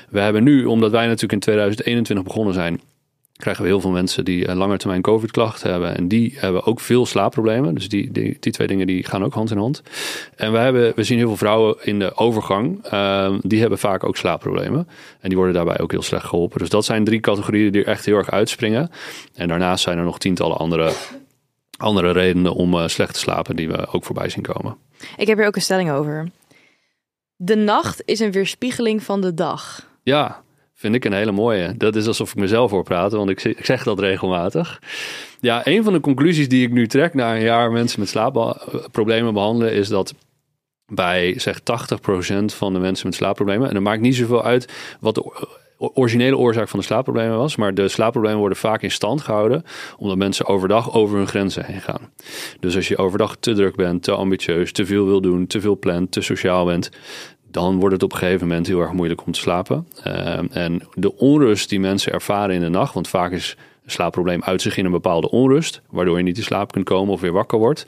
We 0.09 0.21
hebben 0.21 0.43
nu, 0.43 0.65
omdat 0.65 0.91
wij 0.91 1.05
natuurlijk 1.05 1.33
in 1.33 1.41
2021 1.41 2.27
begonnen 2.27 2.55
zijn, 2.55 2.81
krijgen 3.39 3.63
we 3.63 3.69
heel 3.69 3.81
veel 3.81 3.91
mensen 3.91 4.25
die 4.25 4.47
uh, 4.47 4.55
lange 4.55 4.77
termijn 4.77 5.03
COVID-klachten 5.03 5.71
hebben. 5.71 5.97
En 5.97 6.09
die 6.09 6.35
hebben 6.37 6.65
ook 6.65 6.81
veel 6.81 7.07
slaapproblemen. 7.07 7.75
Dus 7.75 7.89
die, 7.89 8.13
die, 8.13 8.37
die, 8.41 8.53
twee 8.53 8.67
dingen 8.67 8.87
die 8.87 9.05
gaan 9.05 9.25
ook 9.25 9.35
hand 9.35 9.51
in 9.51 9.59
hand. 9.59 9.83
En 10.37 10.53
we, 10.53 10.59
hebben, 10.59 10.93
we 10.97 11.05
zien 11.05 11.19
heel 11.19 11.27
veel 11.27 11.37
vrouwen 11.37 11.77
in 11.83 11.99
de 11.99 12.17
overgang. 12.17 12.93
Uh, 12.93 13.35
die 13.41 13.61
hebben 13.61 13.79
vaak 13.79 14.05
ook 14.05 14.17
slaapproblemen. 14.17 14.89
En 15.21 15.29
die 15.29 15.37
worden 15.37 15.55
daarbij 15.55 15.81
ook 15.81 15.91
heel 15.91 16.03
slecht 16.03 16.25
geholpen. 16.25 16.59
Dus 16.59 16.69
dat 16.69 16.85
zijn 16.85 17.05
drie 17.05 17.21
categorieën 17.21 17.73
die 17.73 17.83
er 17.83 17.89
echt 17.89 18.05
heel 18.05 18.17
erg 18.17 18.31
uitspringen. 18.31 18.91
En 19.35 19.49
daarnaast 19.49 19.83
zijn 19.83 19.99
er 19.99 20.05
nog 20.05 20.19
tientallen 20.19 20.57
andere, 20.57 20.93
andere 21.77 22.11
redenen 22.11 22.55
om 22.55 22.75
uh, 22.75 22.87
slecht 22.87 23.15
te 23.15 23.21
slapen 23.21 23.57
die 23.57 23.69
we 23.69 23.87
ook 23.87 24.05
voorbij 24.05 24.29
zien 24.29 24.43
komen. 24.43 24.77
Ik 25.17 25.27
heb 25.27 25.39
hier 25.39 25.47
ook 25.47 25.57
een 25.57 25.63
stelling 25.63 25.91
over. 25.91 26.31
De 27.37 27.57
nacht 27.57 28.03
is 28.05 28.21
een 28.21 28.33
weerspiegeling 28.33 29.03
van 29.03 29.21
de 29.21 29.35
dag. 29.35 29.87
Ja, 30.03 30.43
Vind 30.79 30.95
ik 30.95 31.05
een 31.05 31.13
hele 31.13 31.33
mooie. 31.33 31.75
Dat 31.77 31.97
is 31.97 32.07
alsof 32.07 32.31
ik 32.31 32.37
mezelf 32.37 32.71
hoor 32.71 32.83
praten, 32.83 33.19
want 33.19 33.31
ik, 33.31 33.45
ik 33.45 33.65
zeg 33.65 33.83
dat 33.83 33.99
regelmatig. 33.99 34.83
Ja, 35.41 35.67
een 35.67 35.85
van 35.85 35.93
de 35.93 36.01
conclusies 36.01 36.49
die 36.49 36.67
ik 36.67 36.73
nu 36.73 36.87
trek 36.87 37.15
na 37.15 37.35
een 37.35 37.43
jaar 37.43 37.73
mensen 37.73 38.01
met 38.01 38.09
slaapproblemen 38.09 39.35
behandelen, 39.35 39.73
is 39.73 39.89
dat 39.89 40.15
bij 40.87 41.39
zeg 41.39 41.61
80% 41.61 41.65
van 42.45 42.73
de 42.73 42.79
mensen 42.79 43.07
met 43.07 43.17
slaapproblemen, 43.17 43.69
en 43.69 43.75
dat 43.75 43.83
maakt 43.83 44.01
niet 44.01 44.17
zoveel 44.17 44.45
uit 44.45 44.73
wat 45.01 45.15
de 45.15 45.47
originele 45.79 46.37
oorzaak 46.37 46.69
van 46.69 46.79
de 46.79 46.85
slaapproblemen 46.85 47.37
was, 47.37 47.57
maar 47.57 47.75
de 47.75 47.89
slaapproblemen 47.89 48.41
worden 48.41 48.59
vaak 48.59 48.83
in 48.83 48.91
stand 48.91 49.21
gehouden 49.21 49.65
omdat 49.97 50.17
mensen 50.17 50.47
overdag 50.47 50.95
over 50.95 51.17
hun 51.17 51.27
grenzen 51.27 51.65
heen 51.65 51.81
gaan. 51.81 52.11
Dus 52.61 52.77
als 52.77 52.89
je 52.89 52.97
overdag 52.97 53.37
te 53.37 53.55
druk 53.55 53.77
bent, 53.77 54.03
te 54.03 54.13
ambitieus, 54.13 54.73
te 54.73 54.87
veel 54.87 55.07
wil 55.07 55.21
doen, 55.21 55.47
te 55.47 55.61
veel 55.61 55.79
plant, 55.79 56.13
te 56.13 56.21
sociaal 56.21 56.65
bent, 56.65 56.91
dan 57.51 57.79
wordt 57.79 57.95
het 57.95 58.03
op 58.03 58.13
een 58.13 58.19
gegeven 58.19 58.49
moment 58.49 58.67
heel 58.67 58.81
erg 58.81 58.93
moeilijk 58.93 59.27
om 59.27 59.33
te 59.33 59.41
slapen. 59.41 59.89
Uh, 60.07 60.57
en 60.57 60.83
de 60.95 61.17
onrust 61.17 61.69
die 61.69 61.81
mensen 61.81 62.13
ervaren 62.13 62.55
in 62.55 62.61
de 62.61 62.69
nacht, 62.69 62.95
want 62.95 63.09
vaak 63.09 63.33
is 63.33 63.57
slaapprobleem 63.87 64.43
uit 64.43 64.63
zich 64.63 64.77
in 64.77 64.85
een 64.85 64.91
bepaalde 64.91 65.31
onrust, 65.31 65.81
waardoor 65.91 66.17
je 66.17 66.23
niet 66.23 66.37
in 66.37 66.43
slaap 66.43 66.73
kunt 66.73 66.85
komen 66.85 67.13
of 67.13 67.21
weer 67.21 67.33
wakker 67.33 67.59
wordt. 67.59 67.87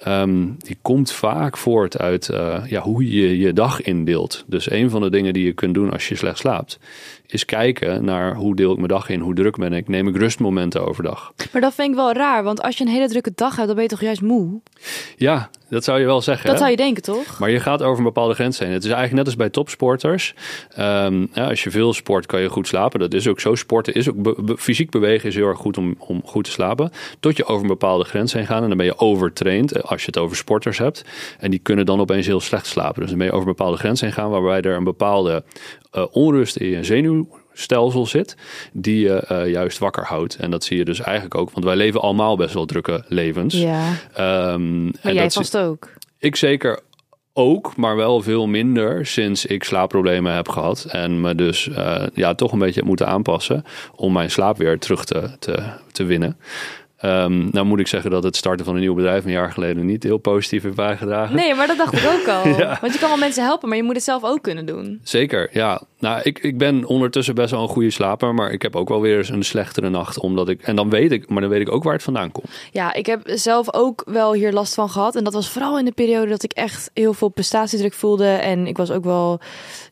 Ehm, 0.00 0.46
die 0.58 0.76
komt 0.82 1.12
vaak 1.12 1.56
voort 1.56 1.98
uit 1.98 2.28
uh, 2.28 2.62
ja, 2.66 2.80
hoe 2.80 3.12
je 3.12 3.38
je 3.38 3.52
dag 3.52 3.82
indeelt. 3.82 4.44
Dus 4.46 4.70
een 4.70 4.90
van 4.90 5.00
de 5.00 5.10
dingen 5.10 5.32
die 5.32 5.44
je 5.44 5.52
kunt 5.52 5.74
doen 5.74 5.92
als 5.92 6.08
je 6.08 6.16
slecht 6.16 6.38
slaapt, 6.38 6.78
is 7.26 7.44
kijken 7.44 8.04
naar 8.04 8.34
hoe 8.34 8.56
deel 8.56 8.70
ik 8.70 8.76
mijn 8.76 8.88
dag 8.88 9.08
in, 9.08 9.20
hoe 9.20 9.34
druk 9.34 9.56
ben 9.56 9.72
ik, 9.72 9.88
neem 9.88 10.08
ik 10.08 10.16
rustmomenten 10.16 10.86
overdag. 10.86 11.32
Maar 11.52 11.60
dat 11.60 11.74
vind 11.74 11.88
ik 11.88 11.94
wel 11.94 12.12
raar, 12.12 12.42
want 12.42 12.62
als 12.62 12.78
je 12.78 12.84
een 12.84 12.90
hele 12.90 13.08
drukke 13.08 13.32
dag 13.34 13.54
hebt, 13.54 13.66
dan 13.66 13.74
ben 13.74 13.84
je 13.84 13.90
toch 13.90 14.00
juist 14.00 14.22
moe? 14.22 14.60
Ja, 15.16 15.50
dat 15.68 15.84
zou 15.84 16.00
je 16.00 16.06
wel 16.06 16.20
zeggen. 16.20 16.44
Dat 16.44 16.52
hè? 16.52 16.58
zou 16.58 16.70
je 16.70 16.76
denken, 16.76 17.02
toch? 17.02 17.38
Maar 17.38 17.50
je 17.50 17.60
gaat 17.60 17.82
over 17.82 17.98
een 17.98 18.04
bepaalde 18.04 18.34
grens 18.34 18.58
heen. 18.58 18.70
Het 18.70 18.84
is 18.84 18.90
eigenlijk 18.90 19.16
net 19.16 19.26
als 19.26 19.36
bij 19.36 19.50
topsporters. 19.50 20.34
Um, 20.78 21.28
ja, 21.32 21.48
als 21.48 21.62
je 21.62 21.70
veel 21.70 21.92
sport, 21.92 22.26
kan 22.26 22.40
je 22.40 22.48
goed 22.48 22.66
slapen. 22.66 23.00
Dat 23.00 23.14
is 23.14 23.28
ook 23.28 23.40
zo. 23.40 23.54
Sporten 23.54 23.94
is 23.94 24.08
ook 24.08 24.22
be 24.22 24.42
be 24.42 24.56
fysiek 24.56 24.90
bewegen 24.90 25.28
is 25.28 25.34
heel 25.34 25.46
erg 25.46 25.58
goed 25.58 25.78
om, 25.78 25.94
om 25.98 26.22
goed 26.24 26.44
te 26.44 26.50
slapen. 26.50 26.90
Tot 27.20 27.36
je 27.36 27.44
over 27.44 27.62
een 27.62 27.68
bepaalde 27.68 28.04
grens 28.04 28.32
heen 28.32 28.46
gaat 28.46 28.62
en 28.62 28.68
dan 28.68 28.76
ben 28.76 28.86
je 28.86 28.98
overtraind. 28.98 29.82
Eh, 29.94 30.00
Als 30.04 30.04
je 30.04 30.06
het 30.06 30.18
over 30.18 30.36
sporters 30.36 30.78
hebt. 30.78 31.04
En 31.38 31.50
die 31.50 31.60
kunnen 31.60 31.86
dan 31.86 32.00
opeens 32.00 32.26
heel 32.26 32.40
slecht 32.40 32.66
slapen. 32.66 33.00
Dus 33.00 33.08
dan 33.08 33.18
ben 33.18 33.26
je 33.26 33.32
over 33.32 33.48
een 33.48 33.54
bepaalde 33.56 33.78
grens 33.78 34.00
heen 34.00 34.12
gaan 34.12 34.30
waarbij 34.30 34.60
er 34.60 34.76
een 34.76 34.84
bepaalde 34.84 35.44
uh, 35.92 36.04
onrust 36.10 36.56
in 36.56 36.68
je 36.68 36.84
zenuw 36.84 37.28
stelsel 37.52 38.06
zit, 38.06 38.36
die 38.72 39.00
je 39.00 39.24
uh, 39.32 39.50
juist 39.50 39.78
wakker 39.78 40.04
houdt. 40.04 40.36
En 40.36 40.50
dat 40.50 40.64
zie 40.64 40.76
je 40.76 40.84
dus 40.84 41.00
eigenlijk 41.00 41.34
ook, 41.34 41.50
want 41.50 41.64
wij 41.64 41.76
leven 41.76 42.00
allemaal 42.00 42.36
best 42.36 42.54
wel 42.54 42.66
drukke 42.66 43.04
levens. 43.08 43.54
Ja. 43.54 43.92
Um, 44.52 44.92
maar 45.02 45.12
jij 45.14 45.30
vast 45.30 45.56
ook. 45.56 45.88
Ik 46.18 46.36
zeker 46.36 46.80
ook, 47.32 47.76
maar 47.76 47.96
wel 47.96 48.20
veel 48.20 48.46
minder 48.46 49.06
sinds 49.06 49.46
ik 49.46 49.64
slaapproblemen 49.64 50.34
heb 50.34 50.48
gehad. 50.48 50.84
En 50.84 51.20
me 51.20 51.34
dus 51.34 51.66
uh, 51.66 52.06
ja, 52.14 52.34
toch 52.34 52.52
een 52.52 52.58
beetje 52.58 52.80
heb 52.80 52.88
moeten 52.88 53.06
aanpassen 53.06 53.64
om 53.94 54.12
mijn 54.12 54.30
slaap 54.30 54.56
weer 54.56 54.78
terug 54.78 55.04
te, 55.04 55.30
te, 55.38 55.62
te 55.92 56.04
winnen. 56.04 56.36
Um, 57.04 57.48
nou 57.50 57.66
moet 57.66 57.80
ik 57.80 57.86
zeggen 57.86 58.10
dat 58.10 58.22
het 58.22 58.36
starten 58.36 58.64
van 58.64 58.74
een 58.74 58.80
nieuw 58.80 58.94
bedrijf 58.94 59.24
een 59.24 59.30
jaar 59.30 59.52
geleden 59.52 59.86
niet 59.86 60.02
heel 60.02 60.18
positief 60.18 60.62
heeft 60.62 60.76
bijgedragen. 60.76 61.36
Nee, 61.36 61.54
maar 61.54 61.66
dat 61.66 61.76
dacht 61.76 61.92
ik 61.92 62.10
ook 62.14 62.28
al. 62.28 62.48
ja. 62.62 62.78
Want 62.80 62.92
je 62.92 62.98
kan 62.98 63.08
wel 63.08 63.18
mensen 63.18 63.44
helpen, 63.44 63.68
maar 63.68 63.76
je 63.76 63.82
moet 63.82 63.94
het 63.94 64.04
zelf 64.04 64.24
ook 64.24 64.42
kunnen 64.42 64.66
doen. 64.66 65.00
Zeker, 65.02 65.48
ja. 65.52 65.82
Nou, 66.04 66.20
ik, 66.22 66.38
ik 66.38 66.58
ben 66.58 66.84
ondertussen 66.86 67.34
best 67.34 67.50
wel 67.50 67.62
een 67.62 67.68
goede 67.68 67.90
slaper, 67.90 68.34
maar 68.34 68.50
ik 68.50 68.62
heb 68.62 68.76
ook 68.76 68.88
wel 68.88 69.00
weer 69.00 69.16
eens 69.16 69.28
een 69.28 69.42
slechtere 69.42 69.88
nacht. 69.88 70.18
Omdat 70.18 70.48
ik, 70.48 70.62
en 70.62 70.76
dan 70.76 70.90
weet 70.90 71.12
ik, 71.12 71.28
maar 71.28 71.40
dan 71.40 71.50
weet 71.50 71.60
ik 71.60 71.72
ook 71.72 71.82
waar 71.82 71.92
het 71.92 72.02
vandaan 72.02 72.32
komt. 72.32 72.48
Ja, 72.70 72.92
ik 72.92 73.06
heb 73.06 73.22
zelf 73.24 73.74
ook 73.74 74.02
wel 74.06 74.32
hier 74.32 74.52
last 74.52 74.74
van 74.74 74.90
gehad. 74.90 75.16
En 75.16 75.24
dat 75.24 75.32
was 75.32 75.50
vooral 75.50 75.78
in 75.78 75.84
de 75.84 75.92
periode 75.92 76.30
dat 76.30 76.42
ik 76.42 76.52
echt 76.52 76.90
heel 76.94 77.14
veel 77.14 77.28
prestatiedruk 77.28 77.92
voelde. 77.92 78.26
En 78.26 78.66
ik 78.66 78.76
was 78.76 78.90
ook 78.90 79.04
wel, 79.04 79.40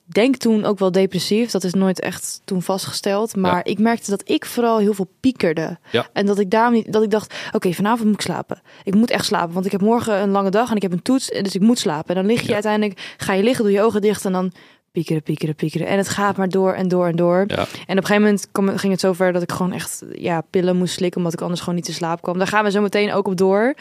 denk 0.05 0.37
toen 0.37 0.65
ook 0.65 0.79
wel 0.79 0.93
depressief. 0.93 1.51
Dat 1.51 1.65
is 1.65 1.75
nooit 1.75 2.01
echt 2.01 2.41
toen 2.45 2.63
vastgesteld. 2.63 3.37
Maar 3.37 3.57
ja. 3.57 3.65
ik 3.65 3.79
merkte 3.79 4.11
dat 4.11 4.23
ik 4.25 4.45
vooral 4.45 4.79
heel 4.79 4.95
veel 4.95 5.09
piekerde. 5.21 5.79
Ja. 5.91 6.07
En 6.13 6.27
dat 6.27 6.39
ik 6.39 6.51
daarom 6.51 6.73
niet, 6.73 6.93
dat 6.93 7.03
ik 7.03 7.11
dacht, 7.11 7.35
oké, 7.47 7.57
okay, 7.57 7.73
vanavond 7.73 8.05
moet 8.05 8.15
ik 8.15 8.21
slapen. 8.21 8.63
Ik 8.85 8.95
moet 8.95 9.11
echt 9.11 9.25
slapen, 9.25 9.55
want 9.55 9.67
ik 9.67 9.73
heb 9.73 9.81
morgen 9.81 10.23
een 10.23 10.31
lange 10.31 10.51
dag 10.51 10.71
en 10.71 10.77
ik 10.77 10.83
heb 10.83 10.93
een 10.93 11.03
toets. 11.03 11.27
Dus 11.27 11.55
ik 11.55 11.61
moet 11.61 11.79
slapen. 11.79 12.09
En 12.09 12.15
dan 12.15 12.31
lig 12.33 12.41
je 12.41 12.49
ja. 12.49 12.55
uiteindelijk, 12.55 13.15
ga 13.17 13.33
je 13.33 13.43
liggen, 13.43 13.65
doe 13.65 13.73
je 13.73 13.83
ogen 13.83 14.01
dicht 14.01 14.25
en 14.25 14.33
dan 14.33 14.53
piekeren, 14.93 15.23
piekeren, 15.23 15.55
piekeren. 15.55 15.87
En 15.87 15.99
het 15.99 16.09
gaat 16.09 16.37
maar 16.37 16.49
door 16.49 16.73
en 16.73 16.89
door 16.89 17.07
en 17.07 17.17
door. 17.17 17.45
Ja. 17.47 17.57
En 17.57 17.65
op 17.65 17.69
een 17.89 17.97
gegeven 17.97 18.23
moment 18.23 18.49
kom, 18.53 18.77
ging 18.77 18.93
het 18.93 19.01
zover 19.01 19.33
dat 19.33 19.43
ik 19.43 19.53
gewoon 19.53 19.73
echt 19.73 20.05
ja, 20.13 20.41
pillen 20.41 20.77
moest 20.77 20.95
slikken, 20.95 21.19
omdat 21.19 21.33
ik 21.33 21.41
anders 21.41 21.61
gewoon 21.61 21.75
niet 21.75 21.85
te 21.85 21.93
slaap 21.93 22.23
kwam. 22.23 22.39
Daar 22.39 22.47
gaan 22.47 22.65
we 22.65 22.71
zo 22.71 22.81
meteen 22.81 23.13
ook 23.13 23.27
op 23.27 23.37
door. 23.37 23.75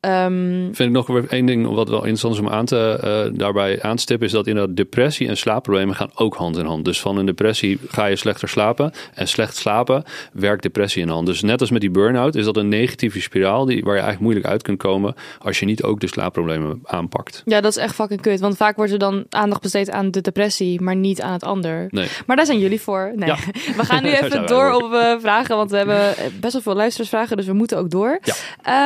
Um, 0.00 0.74
Vind 0.74 0.78
ik 0.78 0.90
nog 0.90 1.06
weer 1.06 1.26
één 1.28 1.46
ding 1.46 1.66
wat 1.66 1.88
wel 1.88 1.98
interessant 1.98 2.34
is 2.34 2.40
om 2.40 2.48
aan 2.48 2.64
te, 2.64 3.00
uh, 3.32 3.38
daarbij 3.38 3.82
aan 3.82 3.96
te 3.96 4.02
stippen, 4.02 4.26
is 4.26 4.32
dat 4.32 4.46
inderdaad 4.46 4.76
depressie 4.76 5.28
en 5.28 5.36
slaapproblemen 5.36 5.94
gaan 5.94 6.10
ook 6.14 6.34
hand 6.34 6.56
in 6.56 6.64
hand. 6.64 6.84
Dus 6.84 7.00
van 7.00 7.16
een 7.16 7.26
depressie 7.26 7.78
ga 7.88 8.06
je 8.06 8.16
slechter 8.16 8.48
slapen 8.48 8.92
en 9.14 9.28
slecht 9.28 9.56
slapen 9.56 10.04
werkt 10.32 10.62
depressie 10.62 11.02
in 11.02 11.08
hand. 11.08 11.26
Dus 11.26 11.42
net 11.42 11.60
als 11.60 11.70
met 11.70 11.80
die 11.80 11.90
burn-out 11.90 12.34
is 12.34 12.44
dat 12.44 12.56
een 12.56 12.68
negatieve 12.68 13.20
spiraal 13.20 13.64
die, 13.64 13.76
waar 13.76 13.94
je 13.94 14.00
eigenlijk 14.00 14.20
moeilijk 14.20 14.46
uit 14.46 14.62
kunt 14.62 14.78
komen 14.78 15.14
als 15.38 15.58
je 15.58 15.66
niet 15.66 15.82
ook 15.82 16.00
de 16.00 16.06
slaapproblemen 16.06 16.80
aanpakt. 16.84 17.42
Ja, 17.44 17.60
dat 17.60 17.76
is 17.76 17.82
echt 17.82 17.94
fucking 17.94 18.20
kut, 18.20 18.40
want 18.40 18.56
vaak 18.56 18.76
wordt 18.76 18.92
er 18.92 18.98
dan 18.98 19.24
aandacht 19.28 19.62
besteed 19.62 19.90
aan 19.90 20.10
de 20.10 20.20
depressie, 20.20 20.80
maar 20.80 20.96
niet 20.96 21.20
aan 21.20 21.32
het 21.32 21.44
ander. 21.44 21.86
Nee. 21.90 22.08
Maar 22.26 22.36
daar 22.36 22.46
zijn 22.46 22.58
jullie 22.58 22.80
voor. 22.80 23.12
Nee. 23.16 23.28
Ja. 23.28 23.36
We 23.76 23.84
gaan 23.84 24.02
nu 24.02 24.10
even 24.20 24.46
door 24.46 24.72
op 24.72 24.92
uh, 24.92 25.14
vragen, 25.18 25.56
want 25.56 25.70
we 25.70 25.76
hebben 25.76 26.14
best 26.40 26.52
wel 26.52 26.62
veel 26.62 26.74
luisteraarsvragen, 26.74 27.36
dus 27.36 27.46
we 27.46 27.52
moeten 27.52 27.78
ook 27.78 27.90
door. 27.90 28.18
Ja. 28.22 28.34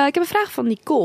Uh, 0.03 0.07
ik 0.07 0.15
heb 0.15 0.23
een 0.23 0.29
vraag 0.29 0.53
van 0.53 0.67
Nicole. 0.67 1.03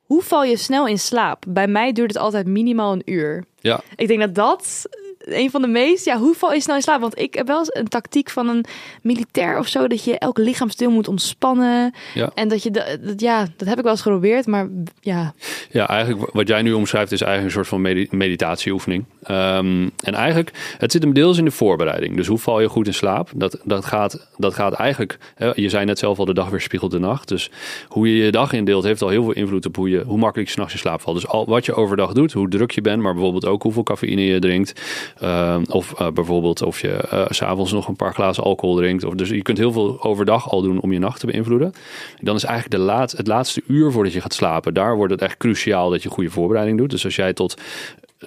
Hoe 0.00 0.22
val 0.22 0.44
je 0.44 0.56
snel 0.56 0.86
in 0.86 0.98
slaap? 0.98 1.44
Bij 1.48 1.68
mij 1.68 1.92
duurt 1.92 2.12
het 2.12 2.22
altijd 2.22 2.46
minimaal 2.46 2.92
een 2.92 3.02
uur. 3.04 3.44
Ja. 3.60 3.80
Ik 3.96 4.08
denk 4.08 4.20
dat 4.20 4.34
dat 4.34 4.88
een 5.30 5.50
van 5.50 5.62
de 5.62 5.68
meest. 5.68 6.04
Ja, 6.04 6.18
hoe 6.18 6.34
val 6.34 6.52
je 6.52 6.60
snel 6.60 6.76
in 6.76 6.82
slaap? 6.82 7.00
Want 7.00 7.18
ik 7.18 7.34
heb 7.34 7.46
wel 7.46 7.58
eens 7.58 7.74
een 7.74 7.88
tactiek 7.88 8.30
van 8.30 8.48
een 8.48 8.64
militair 9.02 9.58
of 9.58 9.66
zo. 9.66 9.86
Dat 9.86 10.04
je 10.04 10.18
elk 10.18 10.38
lichaamsdeel 10.38 10.90
moet 10.90 11.08
ontspannen. 11.08 11.94
Ja. 12.14 12.30
En 12.34 12.48
dat 12.48 12.62
je 12.62 12.70
dat, 12.70 12.98
dat, 13.00 13.20
ja, 13.20 13.46
dat 13.56 13.68
heb 13.68 13.76
ik 13.76 13.82
wel 13.82 13.92
eens 13.92 14.02
geprobeerd. 14.02 14.46
Maar 14.46 14.68
ja. 15.00 15.34
Ja, 15.70 15.88
eigenlijk 15.88 16.32
wat 16.32 16.48
jij 16.48 16.62
nu 16.62 16.72
omschrijft 16.72 17.12
is 17.12 17.20
eigenlijk 17.20 17.56
een 17.56 17.64
soort 17.64 17.68
van 17.68 17.80
medi 17.80 18.08
meditatieoefening. 18.10 19.04
Um, 19.30 19.90
en 20.04 20.14
eigenlijk, 20.14 20.74
het 20.78 20.92
zit 20.92 21.02
hem 21.02 21.12
deels 21.12 21.38
in 21.38 21.44
de 21.44 21.50
voorbereiding. 21.50 22.16
Dus 22.16 22.26
hoe 22.26 22.38
val 22.38 22.60
je 22.60 22.68
goed 22.68 22.86
in 22.86 22.94
slaap? 22.94 23.28
Dat, 23.34 23.60
dat, 23.64 23.84
gaat, 23.84 24.28
dat 24.36 24.54
gaat 24.54 24.72
eigenlijk, 24.72 25.18
hè, 25.34 25.50
je 25.54 25.68
zei 25.68 25.84
net 25.84 25.98
zelf 25.98 26.18
al, 26.18 26.24
de 26.24 26.34
dag 26.34 26.48
weerspiegelt 26.48 26.90
de 26.90 26.98
nacht. 26.98 27.28
Dus 27.28 27.50
hoe 27.88 28.08
je 28.08 28.24
je 28.24 28.30
dag 28.30 28.52
indeelt 28.52 28.84
heeft 28.84 29.02
al 29.02 29.08
heel 29.08 29.24
veel 29.24 29.32
invloed 29.32 29.66
op 29.66 29.76
hoe, 29.76 29.90
je, 29.90 30.02
hoe 30.04 30.18
makkelijk 30.18 30.48
je 30.48 30.54
s'nachts 30.54 30.72
in 30.72 30.78
slaap 30.78 31.00
valt. 31.00 31.16
Dus 31.16 31.26
al, 31.26 31.46
wat 31.46 31.64
je 31.64 31.74
overdag 31.74 32.12
doet, 32.12 32.32
hoe 32.32 32.48
druk 32.48 32.70
je 32.70 32.80
bent, 32.80 33.02
maar 33.02 33.12
bijvoorbeeld 33.12 33.46
ook 33.46 33.62
hoeveel 33.62 33.82
cafeïne 33.82 34.24
je 34.24 34.38
drinkt. 34.38 34.80
Uh, 35.22 35.56
of 35.70 36.00
uh, 36.00 36.08
bijvoorbeeld 36.10 36.62
of 36.62 36.80
je 36.80 37.08
uh, 37.12 37.24
s'avonds 37.28 37.72
nog 37.72 37.88
een 37.88 37.96
paar 37.96 38.14
glazen 38.14 38.42
alcohol 38.42 38.76
drinkt. 38.76 39.04
Of, 39.04 39.14
dus 39.14 39.28
je 39.28 39.42
kunt 39.42 39.58
heel 39.58 39.72
veel 39.72 40.02
overdag 40.02 40.50
al 40.50 40.62
doen 40.62 40.80
om 40.80 40.92
je 40.92 40.98
nacht 40.98 41.20
te 41.20 41.26
beïnvloeden. 41.26 41.72
Dan 42.20 42.36
is 42.36 42.44
eigenlijk 42.44 42.76
de 42.76 42.86
laat, 42.86 43.12
het 43.12 43.26
laatste 43.26 43.62
uur 43.66 43.92
voordat 43.92 44.12
je 44.12 44.20
gaat 44.20 44.34
slapen, 44.34 44.74
daar 44.74 44.96
wordt 44.96 45.12
het 45.12 45.22
echt 45.22 45.36
cruciaal 45.36 45.90
dat 45.90 46.02
je 46.02 46.08
goede 46.08 46.30
voorbereiding 46.30 46.78
doet. 46.78 46.90
Dus 46.90 47.04
als 47.04 47.16
jij 47.16 47.32
tot 47.32 47.60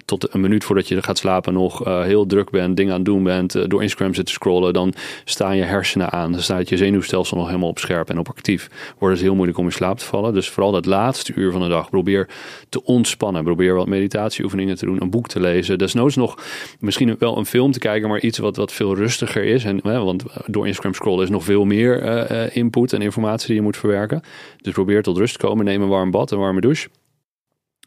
tot 0.04 0.34
een 0.34 0.40
minuut 0.40 0.64
voordat 0.64 0.88
je 0.88 1.02
gaat 1.02 1.18
slapen 1.18 1.52
nog 1.52 1.86
uh, 1.86 2.02
heel 2.02 2.26
druk 2.26 2.50
bent, 2.50 2.76
dingen 2.76 2.92
aan 2.92 2.98
het 2.98 3.08
doen 3.08 3.22
bent, 3.22 3.54
uh, 3.54 3.64
door 3.66 3.82
Instagram 3.82 4.14
zit 4.14 4.26
te 4.26 4.32
scrollen, 4.32 4.72
dan 4.72 4.94
staan 5.24 5.56
je 5.56 5.62
hersenen 5.62 6.10
aan. 6.10 6.32
Dan 6.32 6.40
staat 6.40 6.68
je 6.68 6.76
zenuwstelsel 6.76 7.36
nog 7.36 7.46
helemaal 7.46 7.68
op 7.68 7.78
scherp 7.78 8.10
en 8.10 8.18
op 8.18 8.28
actief. 8.28 8.94
Wordt 8.98 9.14
het 9.14 9.24
heel 9.24 9.34
moeilijk 9.34 9.58
om 9.58 9.64
in 9.64 9.72
slaap 9.72 9.98
te 9.98 10.04
vallen. 10.04 10.34
Dus 10.34 10.48
vooral 10.48 10.72
dat 10.72 10.86
laatste 10.86 11.32
uur 11.34 11.52
van 11.52 11.60
de 11.60 11.68
dag, 11.68 11.90
probeer 11.90 12.28
te 12.68 12.84
ontspannen. 12.84 13.44
Probeer 13.44 13.74
wat 13.74 13.86
meditatieoefeningen 13.86 14.76
te 14.76 14.84
doen, 14.84 15.02
een 15.02 15.10
boek 15.10 15.28
te 15.28 15.40
lezen. 15.40 15.78
Desnoods 15.78 16.16
nog 16.16 16.38
misschien 16.80 17.16
wel 17.18 17.38
een 17.38 17.46
film 17.46 17.72
te 17.72 17.78
kijken, 17.78 18.08
maar 18.08 18.20
iets 18.20 18.38
wat, 18.38 18.56
wat 18.56 18.72
veel 18.72 18.94
rustiger 18.94 19.44
is. 19.44 19.64
En, 19.64 19.80
hè, 19.82 20.04
want 20.04 20.24
door 20.46 20.66
Instagram 20.66 20.94
scrollen 20.94 21.24
is 21.24 21.30
nog 21.30 21.44
veel 21.44 21.64
meer 21.64 22.52
input 22.54 22.92
en 22.92 23.02
informatie 23.02 23.46
die 23.46 23.56
je 23.56 23.62
moet 23.62 23.76
verwerken. 23.76 24.22
Dus 24.62 24.72
probeer 24.72 25.02
tot 25.02 25.16
rust 25.16 25.38
te 25.38 25.46
komen. 25.46 25.64
Neem 25.64 25.82
een 25.82 25.88
warm 25.88 26.10
bad, 26.10 26.30
een 26.30 26.38
warme 26.38 26.60
douche. 26.60 26.88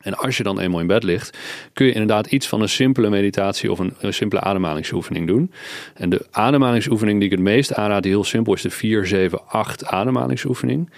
En 0.01 0.13
als 0.13 0.38
je 0.38 0.44
dan 0.44 0.60
eenmaal 0.60 0.80
in 0.80 0.88
bed 0.88 1.04
ligt, 1.04 1.38
kun 1.74 1.86
je 1.86 1.92
inderdaad 1.92 2.27
iets 2.27 2.48
van 2.48 2.62
een 2.62 2.70
simpele 2.70 3.10
meditatie 3.10 3.72
of 3.72 3.80
een, 3.80 3.94
een 4.00 4.13
simpele 4.13 4.42
ademhalingsoefening 4.42 5.27
doen. 5.27 5.51
En 5.94 6.10
de 6.10 6.25
ademhalingsoefening 6.32 7.20
die 7.20 7.30
ik 7.30 7.36
het 7.36 7.46
meest 7.46 7.74
aanraad, 7.74 8.04
die 8.04 8.12
heel 8.12 8.24
simpel 8.24 8.54
is, 8.54 8.62
de 8.62 8.70
4, 8.70 9.06
7, 9.06 9.48
8 9.48 9.86
ademhalingsoefening. 9.86 10.89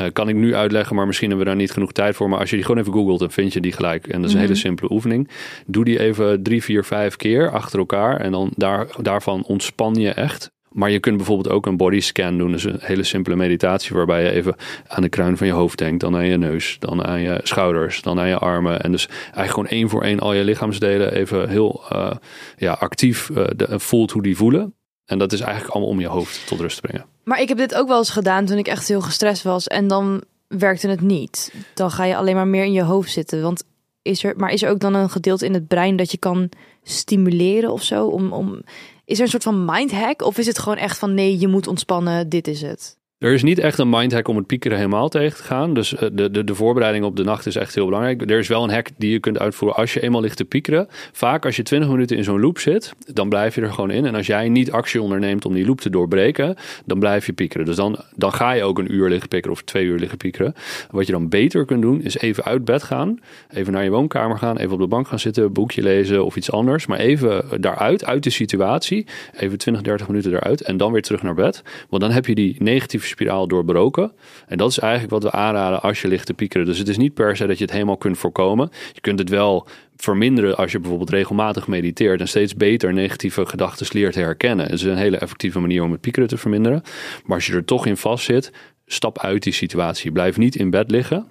Uh, 0.00 0.06
kan 0.12 0.28
ik 0.28 0.34
nu 0.34 0.54
uitleggen, 0.54 0.96
maar 0.96 1.06
misschien 1.06 1.28
hebben 1.28 1.46
we 1.46 1.52
daar 1.52 1.62
niet 1.62 1.72
genoeg 1.72 1.92
tijd 1.92 2.16
voor. 2.16 2.28
Maar 2.28 2.38
als 2.38 2.50
je 2.50 2.56
die 2.56 2.64
gewoon 2.64 2.80
even 2.80 2.92
googelt, 2.92 3.18
dan 3.18 3.30
vind 3.30 3.52
je 3.52 3.60
die 3.60 3.72
gelijk. 3.72 4.06
En 4.06 4.12
dat 4.12 4.14
is 4.14 4.20
een 4.20 4.26
mm 4.26 4.30
-hmm. 4.32 4.40
hele 4.40 4.54
simpele 4.54 4.92
oefening. 4.92 5.30
Doe 5.66 5.84
die 5.84 6.00
even 6.00 6.42
drie, 6.42 6.62
vier, 6.62 6.84
vijf 6.84 7.16
keer 7.16 7.50
achter 7.50 7.78
elkaar. 7.78 8.20
En 8.20 8.32
dan 8.32 8.52
daar, 8.56 8.86
daarvan 9.00 9.44
ontspan 9.44 9.94
je 9.94 10.10
echt. 10.10 10.50
Maar 10.76 10.90
je 10.90 11.00
kunt 11.00 11.16
bijvoorbeeld 11.16 11.54
ook 11.54 11.66
een 11.66 11.76
body 11.76 12.00
scan 12.00 12.38
doen. 12.38 12.52
Dus 12.52 12.64
een 12.64 12.78
hele 12.80 13.02
simpele 13.02 13.36
meditatie 13.36 13.96
waarbij 13.96 14.22
je 14.22 14.30
even 14.30 14.54
aan 14.86 15.02
de 15.02 15.08
kruin 15.08 15.36
van 15.36 15.46
je 15.46 15.52
hoofd 15.52 15.78
denkt. 15.78 16.00
Dan 16.00 16.16
aan 16.16 16.26
je 16.26 16.36
neus, 16.36 16.76
dan 16.78 17.04
aan 17.04 17.20
je 17.20 17.40
schouders, 17.42 18.02
dan 18.02 18.20
aan 18.20 18.28
je 18.28 18.38
armen. 18.38 18.80
En 18.80 18.90
dus 18.90 19.06
eigenlijk 19.06 19.50
gewoon 19.50 19.68
één 19.68 19.88
voor 19.88 20.02
één 20.02 20.20
al 20.20 20.32
je 20.32 20.44
lichaamsdelen 20.44 21.12
even 21.12 21.48
heel 21.48 21.82
uh, 21.92 22.10
ja, 22.56 22.72
actief 22.72 23.26
de, 23.26 23.66
voelt 23.80 24.10
hoe 24.10 24.22
die 24.22 24.36
voelen. 24.36 24.74
En 25.04 25.18
dat 25.18 25.32
is 25.32 25.40
eigenlijk 25.40 25.72
allemaal 25.72 25.92
om 25.92 26.00
je 26.00 26.06
hoofd 26.06 26.46
tot 26.46 26.60
rust 26.60 26.76
te 26.76 26.82
brengen. 26.88 27.06
Maar 27.24 27.40
ik 27.40 27.48
heb 27.48 27.58
dit 27.58 27.74
ook 27.74 27.88
wel 27.88 27.98
eens 27.98 28.10
gedaan 28.10 28.44
toen 28.44 28.58
ik 28.58 28.68
echt 28.68 28.88
heel 28.88 29.00
gestrest 29.00 29.42
was. 29.42 29.66
En 29.66 29.88
dan 29.88 30.22
werkte 30.48 30.88
het 30.88 31.00
niet. 31.00 31.54
Dan 31.74 31.90
ga 31.90 32.04
je 32.04 32.16
alleen 32.16 32.34
maar 32.34 32.48
meer 32.48 32.64
in 32.64 32.72
je 32.72 32.82
hoofd 32.82 33.12
zitten. 33.12 33.42
Want 33.42 33.64
is 34.02 34.24
er, 34.24 34.34
maar 34.36 34.52
is 34.52 34.62
er 34.62 34.70
ook 34.70 34.80
dan 34.80 34.94
een 34.94 35.10
gedeelte 35.10 35.46
in 35.46 35.54
het 35.54 35.66
brein 35.66 35.96
dat 35.96 36.10
je 36.10 36.18
kan 36.18 36.48
stimuleren 36.82 37.72
of 37.72 37.82
zo? 37.82 38.06
Om, 38.06 38.32
om, 38.32 38.62
is 39.06 39.18
er 39.18 39.24
een 39.24 39.30
soort 39.30 39.42
van 39.42 39.64
mindhack? 39.64 40.22
Of 40.22 40.38
is 40.38 40.46
het 40.46 40.58
gewoon 40.58 40.78
echt 40.78 40.98
van 40.98 41.14
nee, 41.14 41.38
je 41.38 41.48
moet 41.48 41.66
ontspannen, 41.66 42.28
dit 42.28 42.48
is 42.48 42.60
het? 42.62 42.98
Er 43.18 43.32
is 43.32 43.42
niet 43.42 43.58
echt 43.58 43.78
een 43.78 43.88
mindhack 43.88 44.28
om 44.28 44.36
het 44.36 44.46
piekeren 44.46 44.76
helemaal 44.76 45.08
tegen 45.08 45.36
te 45.36 45.42
gaan. 45.42 45.74
Dus 45.74 45.94
eh, 45.94 46.08
de, 46.12 46.30
de, 46.30 46.44
de 46.44 46.54
voorbereiding 46.54 47.04
op 47.04 47.16
de 47.16 47.24
nacht 47.24 47.46
is 47.46 47.56
echt 47.56 47.74
heel 47.74 47.84
belangrijk. 47.84 48.30
Er 48.30 48.38
is 48.38 48.48
wel 48.48 48.62
een 48.64 48.70
hack 48.70 48.88
die 48.98 49.10
je 49.10 49.20
kunt 49.20 49.38
uitvoeren 49.38 49.78
als 49.78 49.94
je 49.94 50.00
eenmaal 50.00 50.20
ligt 50.20 50.36
te 50.36 50.44
piekeren. 50.44 50.86
Vaak 51.12 51.44
als 51.44 51.56
je 51.56 51.62
20 51.62 51.90
minuten 51.90 52.16
in 52.16 52.24
zo'n 52.24 52.40
loop 52.40 52.58
zit, 52.58 52.92
dan 53.12 53.28
blijf 53.28 53.54
je 53.54 53.60
er 53.60 53.72
gewoon 53.72 53.90
in. 53.90 54.06
En 54.06 54.14
als 54.14 54.26
jij 54.26 54.48
niet 54.48 54.72
actie 54.72 55.02
onderneemt 55.02 55.44
om 55.44 55.54
die 55.54 55.66
loop 55.66 55.80
te 55.80 55.90
doorbreken, 55.90 56.56
dan 56.84 56.98
blijf 56.98 57.26
je 57.26 57.32
piekeren. 57.32 57.66
Dus 57.66 57.76
dan, 57.76 57.98
dan 58.14 58.32
ga 58.32 58.52
je 58.52 58.62
ook 58.62 58.78
een 58.78 58.94
uur 58.94 59.08
liggen 59.08 59.28
piekeren 59.28 59.56
of 59.56 59.62
twee 59.62 59.84
uur 59.84 59.98
liggen 59.98 60.18
piekeren. 60.18 60.54
Wat 60.90 61.06
je 61.06 61.12
dan 61.12 61.28
beter 61.28 61.64
kunt 61.64 61.82
doen, 61.82 62.02
is 62.02 62.18
even 62.18 62.44
uit 62.44 62.64
bed 62.64 62.82
gaan. 62.82 63.20
Even 63.48 63.72
naar 63.72 63.84
je 63.84 63.90
woonkamer 63.90 64.38
gaan, 64.38 64.56
even 64.56 64.72
op 64.72 64.80
de 64.80 64.86
bank 64.86 65.08
gaan 65.08 65.18
zitten, 65.18 65.52
boekje 65.52 65.82
lezen 65.82 66.24
of 66.24 66.36
iets 66.36 66.50
anders. 66.50 66.86
Maar 66.86 66.98
even 66.98 67.60
daaruit, 67.60 68.04
uit 68.04 68.22
de 68.22 68.30
situatie. 68.30 69.06
Even 69.36 69.58
20, 69.58 69.82
30 69.82 70.08
minuten 70.08 70.32
eruit 70.32 70.60
en 70.62 70.76
dan 70.76 70.92
weer 70.92 71.02
terug 71.02 71.22
naar 71.22 71.34
bed. 71.34 71.62
Want 71.88 72.02
dan 72.02 72.10
heb 72.10 72.26
je 72.26 72.34
die 72.34 72.56
negatieve 72.58 73.04
spiraal 73.06 73.48
doorbroken. 73.48 74.12
En 74.46 74.58
dat 74.58 74.70
is 74.70 74.78
eigenlijk 74.78 75.12
wat 75.12 75.22
we 75.22 75.30
aanraden 75.30 75.82
als 75.82 76.00
je 76.00 76.08
ligt 76.08 76.26
te 76.26 76.34
piekeren. 76.34 76.66
Dus 76.66 76.78
het 76.78 76.88
is 76.88 76.96
niet 76.96 77.14
per 77.14 77.36
se 77.36 77.46
dat 77.46 77.58
je 77.58 77.64
het 77.64 77.72
helemaal 77.72 77.96
kunt 77.96 78.18
voorkomen. 78.18 78.70
Je 78.92 79.00
kunt 79.00 79.18
het 79.18 79.28
wel 79.28 79.66
verminderen 79.96 80.56
als 80.56 80.72
je 80.72 80.78
bijvoorbeeld 80.78 81.10
regelmatig 81.10 81.66
mediteert 81.66 82.20
en 82.20 82.28
steeds 82.28 82.54
beter 82.54 82.92
negatieve 82.92 83.46
gedachten 83.46 83.86
leert 83.90 84.14
herkennen. 84.14 84.64
Het 84.64 84.74
is 84.74 84.82
een 84.82 84.96
hele 84.96 85.16
effectieve 85.16 85.60
manier 85.60 85.82
om 85.82 85.92
het 85.92 86.00
piekeren 86.00 86.28
te 86.28 86.36
verminderen. 86.36 86.82
Maar 87.24 87.36
als 87.36 87.46
je 87.46 87.52
er 87.52 87.64
toch 87.64 87.86
in 87.86 87.96
vast 87.96 88.24
zit, 88.24 88.52
stap 88.86 89.18
uit 89.18 89.42
die 89.42 89.52
situatie. 89.52 90.12
Blijf 90.12 90.36
niet 90.36 90.56
in 90.56 90.70
bed 90.70 90.90
liggen. 90.90 91.26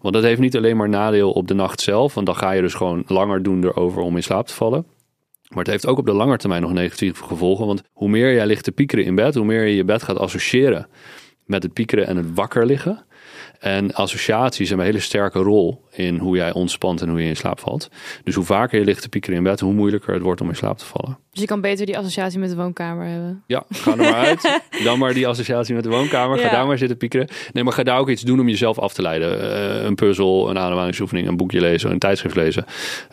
Want 0.00 0.14
dat 0.14 0.22
heeft 0.22 0.40
niet 0.40 0.56
alleen 0.56 0.76
maar 0.76 0.88
nadeel 0.88 1.30
op 1.30 1.48
de 1.48 1.54
nacht 1.54 1.80
zelf. 1.80 2.14
Want 2.14 2.26
dan 2.26 2.36
ga 2.36 2.50
je 2.50 2.62
dus 2.62 2.74
gewoon 2.74 3.04
langer 3.06 3.42
doen 3.42 3.64
erover 3.64 4.02
om 4.02 4.16
in 4.16 4.22
slaap 4.22 4.46
te 4.46 4.54
vallen. 4.54 4.86
Maar 5.54 5.64
het 5.64 5.72
heeft 5.72 5.86
ook 5.86 5.98
op 5.98 6.06
de 6.06 6.12
lange 6.12 6.36
termijn 6.36 6.62
nog 6.62 6.72
negatieve 6.72 7.24
gevolgen. 7.24 7.66
Want 7.66 7.82
hoe 7.92 8.08
meer 8.08 8.34
jij 8.34 8.46
ligt 8.46 8.64
te 8.64 8.72
piekeren 8.72 9.04
in 9.04 9.14
bed, 9.14 9.34
hoe 9.34 9.44
meer 9.44 9.64
je 9.66 9.74
je 9.74 9.84
bed 9.84 10.02
gaat 10.02 10.18
associëren 10.18 10.86
met 11.44 11.62
het 11.62 11.72
piekeren 11.72 12.06
en 12.06 12.16
het 12.16 12.34
wakker 12.34 12.66
liggen. 12.66 13.04
En 13.62 13.94
associaties 13.94 14.68
hebben 14.68 14.86
een 14.86 14.92
hele 14.92 15.04
sterke 15.04 15.38
rol 15.38 15.84
in 15.92 16.16
hoe 16.18 16.36
jij 16.36 16.52
ontspant 16.52 17.00
en 17.02 17.08
hoe 17.08 17.22
je 17.22 17.28
in 17.28 17.36
slaap 17.36 17.60
valt. 17.60 17.88
Dus 18.24 18.34
hoe 18.34 18.44
vaker 18.44 18.78
je 18.78 18.84
ligt 18.84 19.02
te 19.02 19.08
piekeren 19.08 19.36
in 19.36 19.42
bed, 19.44 19.60
hoe 19.60 19.72
moeilijker 19.72 20.14
het 20.14 20.22
wordt 20.22 20.40
om 20.40 20.48
in 20.48 20.56
slaap 20.56 20.78
te 20.78 20.84
vallen. 20.84 21.18
Dus 21.30 21.40
je 21.40 21.46
kan 21.46 21.60
beter 21.60 21.86
die 21.86 21.98
associatie 21.98 22.38
met 22.38 22.50
de 22.50 22.56
woonkamer 22.56 23.06
hebben. 23.06 23.42
Ja, 23.46 23.64
ga 23.70 23.90
er 23.90 23.96
maar 23.96 24.12
uit. 24.14 24.60
Dan 24.84 24.98
maar 24.98 25.14
die 25.14 25.26
associatie 25.28 25.74
met 25.74 25.82
de 25.84 25.90
woonkamer. 25.90 26.38
Ga 26.38 26.44
Ja. 26.44 26.50
daar 26.50 26.66
maar 26.66 26.78
zitten 26.78 26.96
piekeren. 26.96 27.28
Nee, 27.52 27.64
maar 27.64 27.72
ga 27.72 27.82
daar 27.82 27.98
ook 27.98 28.08
iets 28.08 28.22
doen 28.22 28.40
om 28.40 28.48
jezelf 28.48 28.78
af 28.78 28.92
te 28.92 29.02
leiden. 29.02 29.40
Eh, 29.52 29.84
een 29.84 29.94
puzzel, 29.94 30.50
een 30.50 30.58
ademhalingsoefening, 30.58 31.28
een 31.28 31.36
boekje 31.36 31.60
lezen, 31.60 31.90
een 31.90 31.98
tijdschrift 31.98 32.34
lezen. 32.36 32.64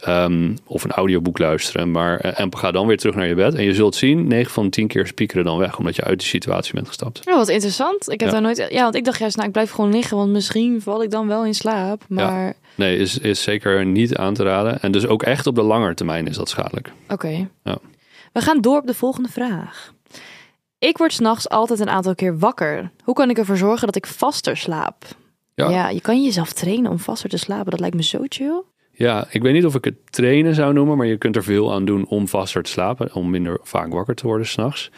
ehm, 0.01 0.55
of 0.65 0.83
een 0.83 0.91
audioboek 0.91 1.37
luisteren. 1.39 1.91
Maar, 1.91 2.19
eh, 2.19 2.39
en 2.39 2.57
ga 2.57 2.71
dan 2.71 2.87
weer 2.87 2.97
terug 2.97 3.15
naar 3.15 3.27
je 3.27 3.35
bed. 3.35 3.53
En 3.55 3.63
je 3.63 3.73
zult 3.73 3.95
zien, 3.95 4.27
9 4.27 4.51
van 4.51 4.63
de 4.63 4.69
10 4.69 4.87
keer 4.87 5.13
piekeren 5.13 5.43
dan 5.45 5.57
weg. 5.57 5.77
Omdat 5.77 5.95
je 5.95 6.03
uit 6.03 6.19
die 6.19 6.27
situatie 6.27 6.73
bent 6.73 6.87
gestapt. 6.87 7.21
Ja, 7.23 7.35
wat 7.35 7.49
interessant. 7.49 8.09
Ik 8.11 8.19
heb 8.19 8.29
Ja. 8.29 8.33
daar 8.33 8.41
nooit. 8.43 8.67
Ja, 8.69 8.83
want 8.83 8.95
ik 8.95 9.03
dacht 9.05 9.19
juist, 9.19 9.35
nou, 9.35 9.47
ik 9.47 9.53
blijf 9.53 9.71
gewoon 9.71 9.91
liggen, 9.91 10.17
want 10.17 10.29
misschien 10.39 10.81
val 10.81 11.03
ik 11.03 11.11
dan 11.11 11.27
wel 11.27 11.45
in 11.45 11.53
slaap. 11.53 12.03
Maar 12.07 12.53
Nee, 12.75 12.97
is, 12.97 13.17
is 13.17 13.41
zeker 13.43 13.85
niet 13.85 14.15
aan 14.15 14.33
te 14.33 14.43
raden. 14.43 14.81
En 14.81 14.91
dus 14.91 15.07
ook 15.07 15.23
echt 15.23 15.47
op 15.47 15.55
de 15.55 15.61
lange 15.61 15.93
termijn 15.93 16.27
is 16.27 16.35
dat 16.35 16.49
schadelijk. 16.49 16.91
oké. 17.09 17.49
Ja. 17.63 17.77
We 18.33 18.41
gaan 18.41 18.61
door 18.61 18.77
op 18.77 18.87
de 18.87 18.93
volgende 18.93 19.29
vraag. 19.29 19.93
Ik 20.77 20.97
word 20.97 21.13
s'nachts 21.13 21.49
altijd 21.49 21.79
een 21.79 21.89
aantal 21.89 22.15
keer 22.15 22.37
wakker. 22.37 22.91
Hoe 23.03 23.15
kan 23.15 23.29
ik 23.29 23.37
ervoor 23.37 23.57
zorgen 23.57 23.85
dat 23.85 23.95
ik 23.95 24.05
vaster 24.07 24.57
slaap? 24.57 25.05
Ja. 25.55 25.69
Ja. 25.69 25.89
je 25.89 26.01
kan 26.01 26.23
jezelf 26.23 26.53
trainen 26.53 26.91
om 26.91 26.99
vaster 26.99 27.29
te 27.29 27.37
slapen. 27.37 27.71
Dat 27.71 27.79
lijkt 27.79 27.95
me 27.95 28.03
zo 28.03 28.19
chill. 28.27 28.61
Ja, 28.99 29.27
ik 29.29 29.41
weet 29.41 29.53
niet 29.53 29.65
of 29.65 29.75
ik 29.75 29.83
het 29.83 29.95
trainen 30.09 30.55
zou 30.55 30.73
noemen, 30.73 30.97
maar 30.97 31.05
je 31.05 31.17
kunt 31.17 31.35
er 31.35 31.43
veel 31.43 31.73
aan 31.73 31.85
doen 31.85 32.07
om 32.07 32.27
vaster 32.27 32.63
te 32.63 32.71
slapen, 32.71 33.13
om 33.13 33.29
minder 33.29 33.59
vaak 33.63 33.93
wakker 33.93 34.15
te 34.15 34.27
worden 34.27 34.47
s'nachts. 34.47 34.91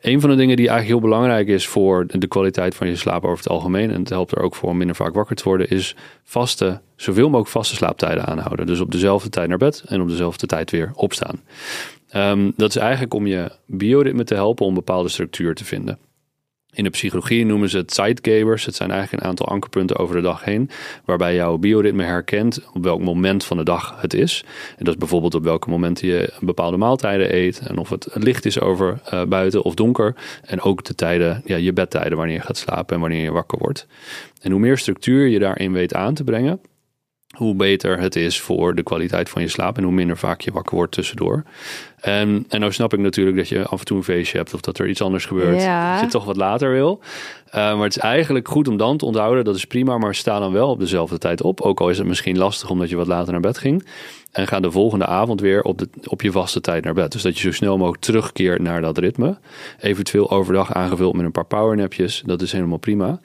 Een 0.00 0.20
van 0.20 0.30
de 0.30 0.36
dingen 0.36 0.56
die 0.56 0.68
eigenlijk 0.68 1.00
heel 1.00 1.10
belangrijk 1.10 1.48
is 1.48 1.66
voor 1.66 2.06
de 2.06 2.26
kwaliteit 2.26 2.74
van 2.74 2.88
je 2.88 2.96
slaap 2.96 3.24
over 3.24 3.36
het 3.36 3.48
algemeen, 3.48 3.90
en 3.90 4.00
het 4.00 4.08
helpt 4.08 4.32
er 4.32 4.42
ook 4.42 4.54
voor 4.54 4.68
om 4.68 4.76
minder 4.76 4.96
vaak 4.96 5.14
wakker 5.14 5.36
te 5.36 5.44
worden, 5.44 5.70
is 5.70 5.96
vaste, 6.24 6.80
zoveel 6.96 7.26
mogelijk 7.26 7.50
vaste 7.50 7.74
slaaptijden 7.74 8.26
aanhouden. 8.26 8.66
Dus 8.66 8.80
op 8.80 8.90
dezelfde 8.90 9.28
tijd 9.28 9.48
naar 9.48 9.58
bed 9.58 9.84
en 9.86 10.00
op 10.00 10.08
dezelfde 10.08 10.46
tijd 10.46 10.70
weer 10.70 10.90
opstaan. 10.94 11.42
Ehm, 12.08 12.50
dat 12.56 12.68
is 12.68 12.76
eigenlijk 12.76 13.14
om 13.14 13.26
je 13.26 13.50
bioritme 13.66 14.24
te 14.24 14.34
helpen 14.34 14.66
om 14.66 14.74
bepaalde 14.74 15.08
structuur 15.08 15.54
te 15.54 15.64
vinden. 15.64 15.98
In 16.72 16.84
de 16.84 16.90
psychologie 16.90 17.44
noemen 17.46 17.68
ze 17.68 17.76
het 17.76 17.94
zeitgebers. 17.94 18.64
Het 18.64 18.74
zijn 18.74 18.90
eigenlijk 18.90 19.22
een 19.22 19.28
aantal 19.28 19.46
ankerpunten 19.46 19.96
over 19.96 20.16
de 20.16 20.22
dag 20.22 20.44
heen. 20.44 20.70
Waarbij 21.04 21.34
jouw 21.34 21.56
bioritme 21.56 22.04
herkent 22.04 22.60
op 22.72 22.84
welk 22.84 23.00
moment 23.00 23.44
van 23.44 23.56
de 23.56 23.62
dag 23.62 24.00
het 24.00 24.14
is. 24.14 24.44
En 24.68 24.84
dat 24.84 24.94
is 24.94 25.00
bijvoorbeeld 25.00 25.34
op 25.34 25.42
welke 25.42 25.70
momenten 25.70 26.08
je 26.08 26.32
bepaalde 26.40 26.76
maaltijden 26.76 27.34
eet. 27.34 27.58
En 27.58 27.78
of 27.78 27.88
het 27.88 28.08
licht 28.12 28.44
is 28.44 28.60
over 28.60 29.00
eh, 29.04 29.24
buiten 29.24 29.62
of 29.62 29.74
donker. 29.74 30.14
En 30.42 30.60
ook 30.60 30.84
de 30.84 30.94
tijden, 30.94 31.42
ja, 31.44 31.56
je 31.56 31.72
bedtijden 31.72 32.18
wanneer 32.18 32.36
je 32.36 32.42
gaat 32.42 32.56
slapen 32.56 32.94
en 32.94 33.00
wanneer 33.00 33.22
je 33.22 33.32
wakker 33.32 33.58
wordt. 33.58 33.86
En 34.40 34.50
hoe 34.50 34.60
meer 34.60 34.78
structuur 34.78 35.26
je 35.26 35.38
daarin 35.38 35.72
weet 35.72 35.94
aan 35.94 36.14
te 36.14 36.24
brengen. 36.24 36.60
Hoe 37.38 37.54
beter 37.54 38.00
het 38.00 38.16
is 38.16 38.40
voor 38.40 38.74
de 38.74 38.82
kwaliteit 38.82 39.28
van 39.28 39.42
je 39.42 39.48
slaap. 39.48 39.76
En 39.76 39.82
hoe 39.82 39.92
minder 39.92 40.16
vaak 40.16 40.40
je 40.40 40.52
wakker 40.52 40.74
wordt 40.74 40.92
tussendoor. 40.92 41.42
En, 42.00 42.44
en 42.48 42.60
nou 42.60 42.72
snap 42.72 42.92
ik 42.92 42.98
natuurlijk 42.98 43.36
dat 43.36 43.48
je 43.48 43.66
af 43.66 43.78
en 43.78 43.84
toe 43.84 43.96
een 43.96 44.04
feestje 44.04 44.38
hebt. 44.38 44.54
Of 44.54 44.60
dat 44.60 44.78
er 44.78 44.88
iets 44.88 45.02
anders 45.02 45.26
gebeurt. 45.26 45.62
Ja. 45.62 45.92
Dat 45.92 46.04
je 46.04 46.10
toch 46.10 46.24
wat 46.24 46.36
later 46.36 46.70
wil. 46.72 47.00
Uh, 47.48 47.54
maar 47.54 47.82
het 47.82 47.96
is 47.96 48.02
eigenlijk 48.02 48.48
goed 48.48 48.68
om 48.68 48.76
dan 48.76 48.96
te 48.96 49.04
onthouden, 49.04 49.44
dat 49.44 49.56
is 49.56 49.64
prima, 49.64 49.98
maar 49.98 50.14
sta 50.14 50.38
dan 50.38 50.52
wel 50.52 50.68
op 50.70 50.78
dezelfde 50.78 51.18
tijd 51.18 51.42
op. 51.42 51.60
Ook 51.60 51.80
al 51.80 51.90
is 51.90 51.98
het 51.98 52.06
misschien 52.06 52.38
lastig 52.38 52.70
omdat 52.70 52.88
je 52.88 52.96
wat 52.96 53.06
later 53.06 53.32
naar 53.32 53.40
bed 53.40 53.58
ging. 53.58 53.86
En 54.32 54.46
ga 54.46 54.60
de 54.60 54.70
volgende 54.70 55.06
avond 55.06 55.40
weer 55.40 55.62
op, 55.62 55.78
de, 55.78 55.88
op 56.04 56.22
je 56.22 56.32
vaste 56.32 56.60
tijd 56.60 56.84
naar 56.84 56.94
bed. 56.94 57.12
Dus 57.12 57.22
dat 57.22 57.38
je 57.38 57.42
zo 57.42 57.52
snel 57.52 57.78
mogelijk 57.78 58.02
terugkeert 58.02 58.62
naar 58.62 58.80
dat 58.80 58.98
ritme. 58.98 59.38
Eventueel 59.80 60.30
overdag 60.30 60.74
aangevuld 60.74 61.14
met 61.14 61.24
een 61.24 61.32
paar 61.32 61.44
powernapjes, 61.44 62.22
dat 62.26 62.42
is 62.42 62.52
helemaal 62.52 62.78
prima. 62.78 63.20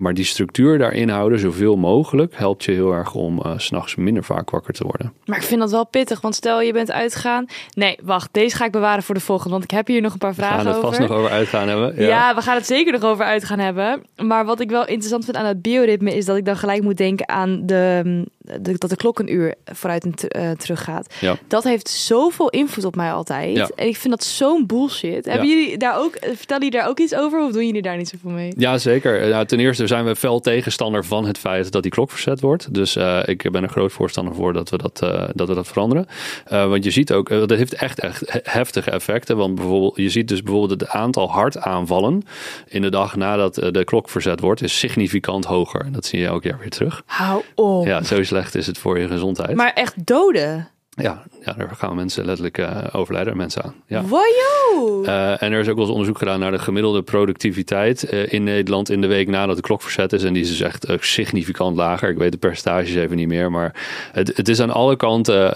Maar 0.00 0.14
die 0.14 0.24
structuur 0.24 0.78
daarin 0.78 1.08
houden, 1.08 1.38
zoveel 1.38 1.76
mogelijk, 1.76 2.34
helpt 2.36 2.64
je 2.64 2.72
heel 2.72 2.92
erg 2.92 3.14
om 3.14 3.38
uh, 3.38 3.52
s'nachts 3.56 3.94
minder 3.94 4.24
vaak 4.24 4.50
wakker 4.50 4.74
te 4.74 4.84
worden. 4.84 5.12
Maar 5.24 5.38
ik 5.38 5.44
vind 5.44 5.60
dat 5.60 5.70
wel 5.70 5.86
pittig, 5.86 6.20
want 6.20 6.34
stel 6.34 6.60
je 6.60 6.72
bent 6.72 6.90
uitgegaan. 6.90 7.46
Nee, 7.74 7.98
wacht, 8.02 8.28
deze 8.32 8.56
ga 8.56 8.64
ik 8.64 8.72
bewaren 8.72 9.02
voor 9.02 9.14
de 9.14 9.20
volgende, 9.20 9.50
want 9.50 9.64
ik 9.64 9.70
heb 9.70 9.86
hier 9.86 10.00
nog 10.00 10.12
een 10.12 10.18
paar 10.18 10.34
vragen 10.34 10.58
over. 10.58 10.66
We 10.66 10.80
gaan 10.80 10.90
het 10.90 10.96
vast 10.96 11.08
nog 11.08 11.18
over 11.18 11.30
uitgaan 11.30 11.68
hebben. 11.68 11.94
Ja. 11.96 12.06
ja. 12.06 12.34
we 12.34 12.42
gaan 12.42 12.56
het 12.56 12.66
zeker 12.66 12.92
nog 12.92 13.02
over 13.02 13.24
uitgaan 13.24 13.58
hebben. 13.58 14.02
Maar 14.16 14.44
wat 14.44 14.60
ik 14.60 14.70
wel 14.70 14.86
interessant 14.86 15.24
vind 15.24 15.36
aan 15.36 15.46
het 15.46 15.62
bioritme 15.62 16.16
is 16.16 16.24
dat 16.24 16.36
ik 16.36 16.44
dan 16.44 16.56
gelijk 16.56 16.82
moet 16.82 16.96
denken 16.96 17.28
aan 17.28 17.66
de, 17.66 18.24
de 18.60 18.78
dat 18.78 18.90
de 18.90 18.96
klok 18.96 19.18
een 19.18 19.32
uur 19.32 19.54
vooruit 19.64 20.04
en 20.04 20.14
uh, 20.40 20.50
terug 20.50 20.84
gaat. 20.84 21.14
Ja. 21.20 21.36
Dat 21.48 21.64
heeft 21.64 21.88
zoveel 21.88 22.48
invloed 22.48 22.84
op 22.84 22.96
mij 22.96 23.12
altijd. 23.12 23.56
Ja. 23.56 23.70
En 23.74 23.86
ik 23.86 23.96
vind 23.96 24.14
dat 24.14 24.24
zo'n 24.24 24.66
bullshit. 24.66 25.24
Hebben 25.24 25.48
jullie 25.48 25.78
daar 25.78 25.98
ook, 25.98 26.16
vertellen 26.20 26.64
jullie 26.64 26.78
daar 26.78 26.88
ook 26.88 26.98
iets 26.98 27.14
over 27.14 27.44
of 27.44 27.52
doen 27.52 27.66
jullie 27.66 27.82
daar 27.82 27.96
niet 27.96 28.08
zoveel 28.08 28.30
mee? 28.30 28.52
Ja, 28.56 28.78
zeker. 28.78 29.28
Nou, 29.28 29.46
ten 29.46 29.60
eerste 29.60 29.86
zijn 29.86 30.04
we 30.04 30.16
fel 30.16 30.40
tegenstander 30.40 31.04
van 31.04 31.26
het 31.26 31.38
feit 31.38 31.72
dat 31.72 31.82
die 31.82 31.90
klok 31.90 32.10
verzet 32.10 32.40
wordt. 32.40 32.74
Dus 32.74 32.96
uh, 32.96 33.20
ik 33.24 33.50
ben 33.50 33.62
een 33.62 33.68
groot 33.68 33.92
voorstander 33.92 34.34
voor 34.34 34.52
dat 34.52 34.70
we 34.70 34.78
dat, 34.78 35.00
uh, 35.04 35.28
dat, 35.34 35.48
we 35.48 35.54
dat 35.54 35.66
veranderen. 35.66 36.06
Want 36.48 36.84
je 36.84 36.90
ziet 36.90 37.12
ook, 37.12 37.28
dat 37.28 37.50
heeft 37.50 37.74
echt, 37.74 38.00
echt 38.00 38.40
heftige 38.42 38.90
effecten. 38.90 39.36
Want 39.36 39.54
bijvoorbeeld, 39.54 39.96
je 39.96 40.10
ziet 40.10 40.28
dus 40.28 40.42
bijvoorbeeld 40.42 40.80
het 40.80 40.88
aantal 40.90 41.30
hartaanvallen 41.30 42.22
in 42.66 42.82
de 42.82 42.90
dag 42.90 43.16
nadat 43.16 43.54
de 43.54 43.84
klok 43.84 44.08
verzet 44.08 44.40
wordt, 44.40 44.62
is 44.62 44.78
significant 44.78 45.44
hoger. 45.44 45.88
Dat 45.92 46.04
zie 46.04 46.18
je 46.18 46.26
elk 46.26 46.42
jaar 46.42 46.58
weer 46.58 46.70
terug. 46.70 47.02
Hou 47.06 47.42
op. 47.54 47.86
Ja, 47.86 48.02
zo 48.02 48.22
slecht 48.40 48.54
is 48.54 48.66
het 48.66 48.78
voor 48.78 48.98
je 48.98 49.08
gezondheid. 49.08 49.54
Maar 49.54 49.72
echt 49.72 50.06
doden. 50.06 50.68
Ja, 50.90 51.22
ja, 51.44 51.52
daar 51.52 51.70
gaan 51.76 51.94
mensen 51.94 52.24
letterlijk 52.24 52.58
uh, 52.58 52.84
overlijden, 52.92 53.36
mensen 53.36 53.62
aan. 53.62 53.74
Ja. 53.86 54.02
Wajo! 54.02 55.02
Uh, 55.02 55.42
en 55.42 55.52
er 55.52 55.60
is 55.60 55.68
ook 55.68 55.74
wel 55.74 55.84
eens 55.84 55.92
onderzoek 55.92 56.18
gedaan 56.18 56.40
naar 56.40 56.50
de 56.50 56.58
gemiddelde 56.58 57.02
productiviteit 57.02 58.12
uh, 58.12 58.32
in 58.32 58.44
Nederland 58.44 58.90
in 58.90 59.00
de 59.00 59.06
week 59.06 59.28
nadat 59.28 59.56
de 59.56 59.62
klok 59.62 59.82
verzet 59.82 60.12
is. 60.12 60.24
En 60.24 60.32
die 60.32 60.42
is 60.42 60.48
dus 60.48 60.60
echt 60.60 60.86
significant 61.00 61.76
lager. 61.76 62.10
Ik 62.10 62.18
weet 62.18 62.32
de 62.32 62.38
percentages 62.38 62.94
even 62.94 63.16
niet 63.16 63.28
meer. 63.28 63.50
Maar 63.50 63.74
het, 64.12 64.36
het 64.36 64.48
is 64.48 64.60
aan 64.60 64.70
alle 64.70 64.96
kanten 64.96 65.54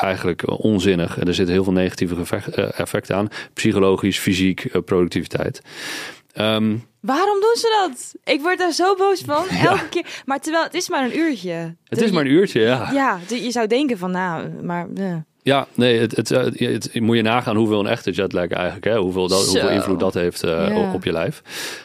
eigenlijk 0.00 0.42
onzinnig. 0.62 1.18
Er 1.20 1.34
zitten 1.34 1.54
heel 1.54 1.64
veel 1.64 1.72
negatieve 1.72 2.42
effecten 2.76 3.16
aan. 3.16 3.28
Psychologisch, 3.52 4.18
fysiek, 4.18 4.84
productiviteit. 4.84 5.62
Um, 6.38 6.84
Waarom 7.00 7.40
doen 7.40 7.54
ze 7.56 7.86
dat? 7.88 8.14
Ik 8.34 8.40
word 8.40 8.58
daar 8.58 8.72
zo 8.72 8.94
boos 8.94 9.20
van. 9.20 9.48
Elke 9.68 9.82
ja. 9.82 9.88
keer. 9.90 10.22
Maar 10.24 10.40
terwijl 10.40 10.64
het 10.64 10.74
is 10.74 10.88
maar 10.88 11.04
een 11.04 11.18
uurtje. 11.18 11.76
Het 11.84 12.02
is 12.02 12.10
maar 12.10 12.24
een 12.24 12.30
uurtje, 12.30 12.60
ja. 12.60 12.90
Ja, 12.92 13.18
je 13.28 13.50
zou 13.50 13.66
denken 13.66 13.98
van 13.98 14.10
nou, 14.10 14.48
maar. 14.62 14.86
Uh. 14.98 15.16
Ja, 15.42 15.66
nee, 15.74 15.98
het, 15.98 16.16
het, 16.16 16.28
het, 16.28 16.58
het, 16.60 17.00
moet 17.00 17.16
je 17.16 17.22
nagaan 17.22 17.56
hoeveel 17.56 17.80
een 17.80 17.86
echte 17.86 18.10
jetlag 18.10 18.48
eigenlijk, 18.48 18.84
hè, 18.84 18.98
hoeveel, 18.98 19.28
dat, 19.28 19.46
hoeveel 19.46 19.68
invloed 19.68 20.00
dat 20.00 20.14
heeft 20.14 20.44
uh, 20.44 20.68
ja. 20.68 20.92
op 20.92 21.04
je 21.04 21.12
lijf. 21.12 21.42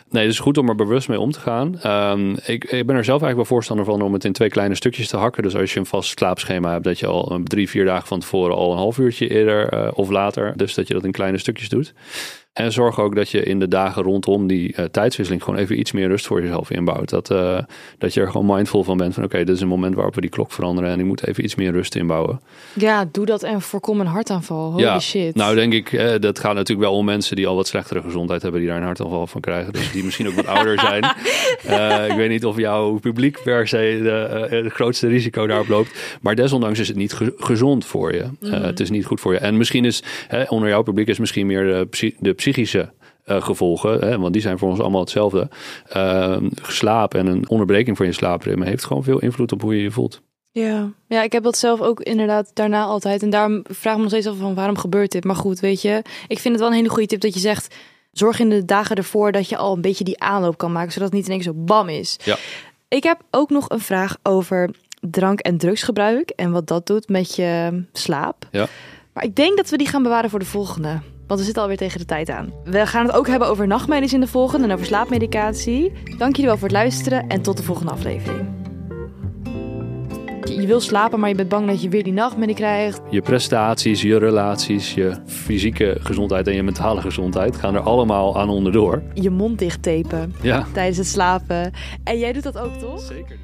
Nee, 0.09 0.23
het 0.23 0.31
is 0.31 0.39
goed 0.39 0.57
om 0.57 0.69
er 0.69 0.75
bewust 0.75 1.07
mee 1.07 1.19
om 1.19 1.31
te 1.31 1.39
gaan. 1.39 1.79
Um, 2.11 2.37
ik, 2.45 2.63
ik, 2.63 2.85
ben 2.85 2.95
er 2.95 3.03
zelf 3.03 3.21
eigenlijk 3.21 3.35
wel 3.35 3.45
voorstander 3.45 3.85
van 3.85 4.01
om 4.01 4.13
het 4.13 4.25
in 4.25 4.33
twee 4.33 4.49
kleine 4.49 4.75
stukjes 4.75 5.07
te 5.07 5.17
hakken. 5.17 5.43
Dus 5.43 5.55
als 5.55 5.73
je 5.73 5.79
een 5.79 5.85
vast 5.85 6.17
slaapschema 6.17 6.71
hebt, 6.71 6.83
dat 6.83 6.99
je 6.99 7.07
al 7.07 7.41
drie, 7.43 7.69
vier 7.69 7.85
dagen 7.85 8.07
van 8.07 8.19
tevoren 8.19 8.55
al 8.55 8.71
een 8.71 8.77
half 8.77 8.97
uurtje 8.97 9.27
eerder 9.27 9.73
uh, 9.73 9.91
of 9.93 10.09
later, 10.09 10.53
dus 10.55 10.73
dat 10.73 10.87
je 10.87 10.93
dat 10.93 11.03
in 11.03 11.11
kleine 11.11 11.37
stukjes 11.37 11.69
doet. 11.69 11.93
En 12.53 12.71
zorg 12.71 12.99
ook 12.99 13.15
dat 13.15 13.29
je 13.29 13.43
in 13.43 13.59
de 13.59 13.67
dagen 13.67 14.03
rondom 14.03 14.47
die 14.47 14.73
uh, 14.77 14.85
tijdswisseling 14.85 15.43
gewoon 15.43 15.59
even 15.59 15.79
iets 15.79 15.91
meer 15.91 16.07
rust 16.07 16.27
voor 16.27 16.41
jezelf 16.41 16.71
inbouwt. 16.71 17.09
Dat, 17.09 17.31
uh, 17.31 17.59
dat 17.97 18.13
je 18.13 18.21
er 18.21 18.31
gewoon 18.31 18.55
mindful 18.55 18.83
van 18.83 18.97
bent 18.97 19.13
van 19.13 19.23
oké, 19.23 19.37
dit 19.37 19.55
is 19.55 19.61
een 19.61 19.67
moment 19.67 19.95
waarop 19.95 20.15
we 20.15 20.21
die 20.21 20.29
klok 20.29 20.51
veranderen 20.51 20.89
en 20.89 20.99
ik 20.99 21.05
moet 21.05 21.27
even 21.27 21.43
iets 21.43 21.55
meer 21.55 21.71
rust 21.71 21.95
inbouwen. 21.95 22.41
Ja, 22.73 23.09
doe 23.11 23.25
dat 23.25 23.43
en 23.43 23.61
voorkom 23.61 23.99
een 23.99 24.07
hartaanval. 24.07 24.71
Holy 24.71 24.83
ja, 24.83 24.99
shit. 24.99 25.35
Nou, 25.35 25.55
denk 25.55 25.73
ik, 25.73 25.91
uh, 25.91 26.13
dat 26.19 26.39
gaat 26.39 26.53
natuurlijk 26.53 26.89
wel 26.89 26.97
om 26.97 27.05
mensen 27.05 27.35
die 27.35 27.47
al 27.47 27.55
wat 27.55 27.67
slechtere 27.67 28.01
gezondheid 28.01 28.41
hebben, 28.41 28.59
die 28.59 28.69
daar 28.69 28.79
een 28.79 28.85
hartaanval 28.85 29.27
van 29.27 29.41
krijgen. 29.41 29.73
Dus 29.73 29.91
die 29.91 30.03
misschien 30.03 30.27
ook 30.27 30.33
wat 30.33 30.47
ouder 30.47 30.79
zijn. 30.79 31.03
ik 32.11 32.15
weet 32.15 32.29
niet 32.29 32.45
of 32.45 32.57
jouw 32.57 32.99
publiek 32.99 33.39
per 33.43 33.67
se 33.67 33.99
de, 34.03 34.47
het 34.55 34.73
grootste 34.73 35.07
risico 35.07 35.47
daarop 35.47 35.67
loopt. 35.67 36.17
Maar 36.21 36.35
desondanks 36.35 36.79
is 36.79 36.87
het 36.87 36.97
niet 36.97 37.13
ge 37.13 37.33
gezond 37.37 37.85
voor 37.85 38.13
je. 38.13 38.25
Mm. 38.39 38.51
het 38.51 38.79
is 38.79 38.89
niet 38.89 39.05
goed 39.05 39.19
voor 39.19 39.33
je. 39.33 39.39
En 39.39 39.57
misschien 39.57 39.85
is 39.85 40.03
onder 40.47 40.69
jouw 40.69 40.81
publiek 40.81 41.07
is 41.07 41.19
misschien 41.19 41.45
meer 41.45 41.63
de, 41.63 42.13
de 42.19 42.33
psychische 42.39 42.91
uh, 43.25 43.41
gevolgen, 43.41 43.99
hè, 43.99 44.19
want 44.19 44.33
die 44.33 44.41
zijn 44.41 44.57
voor 44.57 44.69
ons 44.69 44.79
allemaal 44.79 45.01
hetzelfde. 45.01 45.49
Uh, 45.95 46.37
slaap 46.61 47.13
en 47.13 47.27
een 47.27 47.49
onderbreking 47.49 47.97
van 47.97 48.05
je 48.05 48.11
slaapritme 48.11 48.65
heeft 48.65 48.85
gewoon 48.85 49.03
veel 49.03 49.19
invloed 49.19 49.51
op 49.51 49.61
hoe 49.61 49.75
je 49.75 49.81
je 49.81 49.91
voelt. 49.91 50.21
Ja. 50.51 50.91
ja, 51.07 51.23
ik 51.23 51.31
heb 51.31 51.43
dat 51.43 51.57
zelf 51.57 51.81
ook 51.81 51.99
inderdaad 51.99 52.51
daarna 52.53 52.83
altijd. 52.83 53.23
En 53.23 53.29
daarom 53.29 53.63
vraag 53.63 53.91
ik 53.93 53.95
me 53.95 54.01
nog 54.01 54.09
steeds 54.09 54.27
af 54.27 54.37
van 54.37 54.55
waarom 54.55 54.77
gebeurt 54.77 55.11
dit? 55.11 55.23
Maar 55.23 55.35
goed, 55.35 55.59
weet 55.59 55.81
je, 55.81 56.01
ik 56.27 56.39
vind 56.39 56.53
het 56.53 56.59
wel 56.59 56.67
een 56.67 56.77
hele 56.77 56.89
goede 56.89 57.07
tip 57.07 57.21
dat 57.21 57.33
je 57.33 57.39
zegt... 57.39 57.75
zorg 58.11 58.39
in 58.39 58.49
de 58.49 58.65
dagen 58.65 58.95
ervoor 58.95 59.31
dat 59.31 59.49
je 59.49 59.57
al 59.57 59.75
een 59.75 59.81
beetje 59.81 60.03
die 60.03 60.19
aanloop 60.19 60.57
kan 60.57 60.71
maken... 60.71 60.91
zodat 60.91 61.07
het 61.07 61.17
niet 61.17 61.25
in 61.25 61.31
één 61.31 61.41
keer 61.41 61.51
zo 61.53 61.63
bam 61.63 61.89
is. 61.89 62.19
Ja. 62.23 62.37
Ik 62.87 63.03
heb 63.03 63.21
ook 63.31 63.49
nog 63.49 63.69
een 63.69 63.79
vraag 63.79 64.17
over 64.23 64.69
drank- 64.99 65.39
en 65.39 65.57
drugsgebruik... 65.57 66.29
en 66.29 66.51
wat 66.51 66.67
dat 66.67 66.87
doet 66.87 67.09
met 67.09 67.35
je 67.35 67.83
slaap. 67.93 68.47
Ja. 68.51 68.67
Maar 69.13 69.23
ik 69.23 69.35
denk 69.35 69.57
dat 69.57 69.69
we 69.69 69.77
die 69.77 69.87
gaan 69.87 70.03
bewaren 70.03 70.29
voor 70.29 70.39
de 70.39 70.45
volgende. 70.45 70.99
Want 71.29 71.41
we 71.41 71.45
zitten 71.45 71.63
alweer 71.63 71.77
tegen 71.77 71.99
de 71.99 72.05
tijd 72.05 72.29
aan. 72.29 72.53
We 72.63 72.85
gaan 72.85 73.05
het 73.05 73.15
ook 73.15 73.27
hebben 73.27 73.47
over 73.47 73.67
nachtmerries 73.67 74.13
in 74.13 74.19
de 74.19 74.27
volgende 74.27 74.67
en 74.67 74.73
over 74.73 74.85
slaapmedicatie. 74.85 75.91
Dank 76.17 76.35
jullie 76.35 76.45
wel 76.45 76.57
voor 76.57 76.67
het 76.67 76.77
luisteren 76.77 77.27
en 77.27 77.41
tot 77.41 77.57
de 77.57 77.63
volgende 77.63 77.91
aflevering. 77.91 78.47
Je 80.43 80.67
wil 80.67 80.79
slapen, 80.79 81.19
maar 81.19 81.29
je 81.29 81.35
bent 81.35 81.49
bang 81.49 81.67
dat 81.67 81.81
je 81.81 81.89
weer 81.89 82.03
die 82.03 82.13
nachtmerrie 82.13 82.55
krijgt. 82.55 83.01
Je 83.09 83.21
prestaties, 83.21 84.01
je 84.01 84.17
relaties, 84.17 84.93
je 84.93 85.17
fysieke 85.25 85.97
gezondheid 85.99 86.47
en 86.47 86.55
je 86.55 86.63
mentale 86.63 87.01
gezondheid 87.01 87.55
gaan 87.55 87.75
er 87.75 87.81
allemaal 87.81 88.39
aan 88.39 88.49
onderdoor. 88.49 89.03
Je 89.13 89.29
mond 89.29 89.59
dicht 89.59 89.83
tapen 89.83 90.35
ja. 90.41 90.65
tijdens 90.73 90.97
het 90.97 91.07
slapen. 91.07 91.71
En 92.03 92.19
jij 92.19 92.33
doet 92.33 92.43
dat 92.43 92.57
ook, 92.57 92.73
toch? 92.73 92.99
Zeker. 92.99 93.37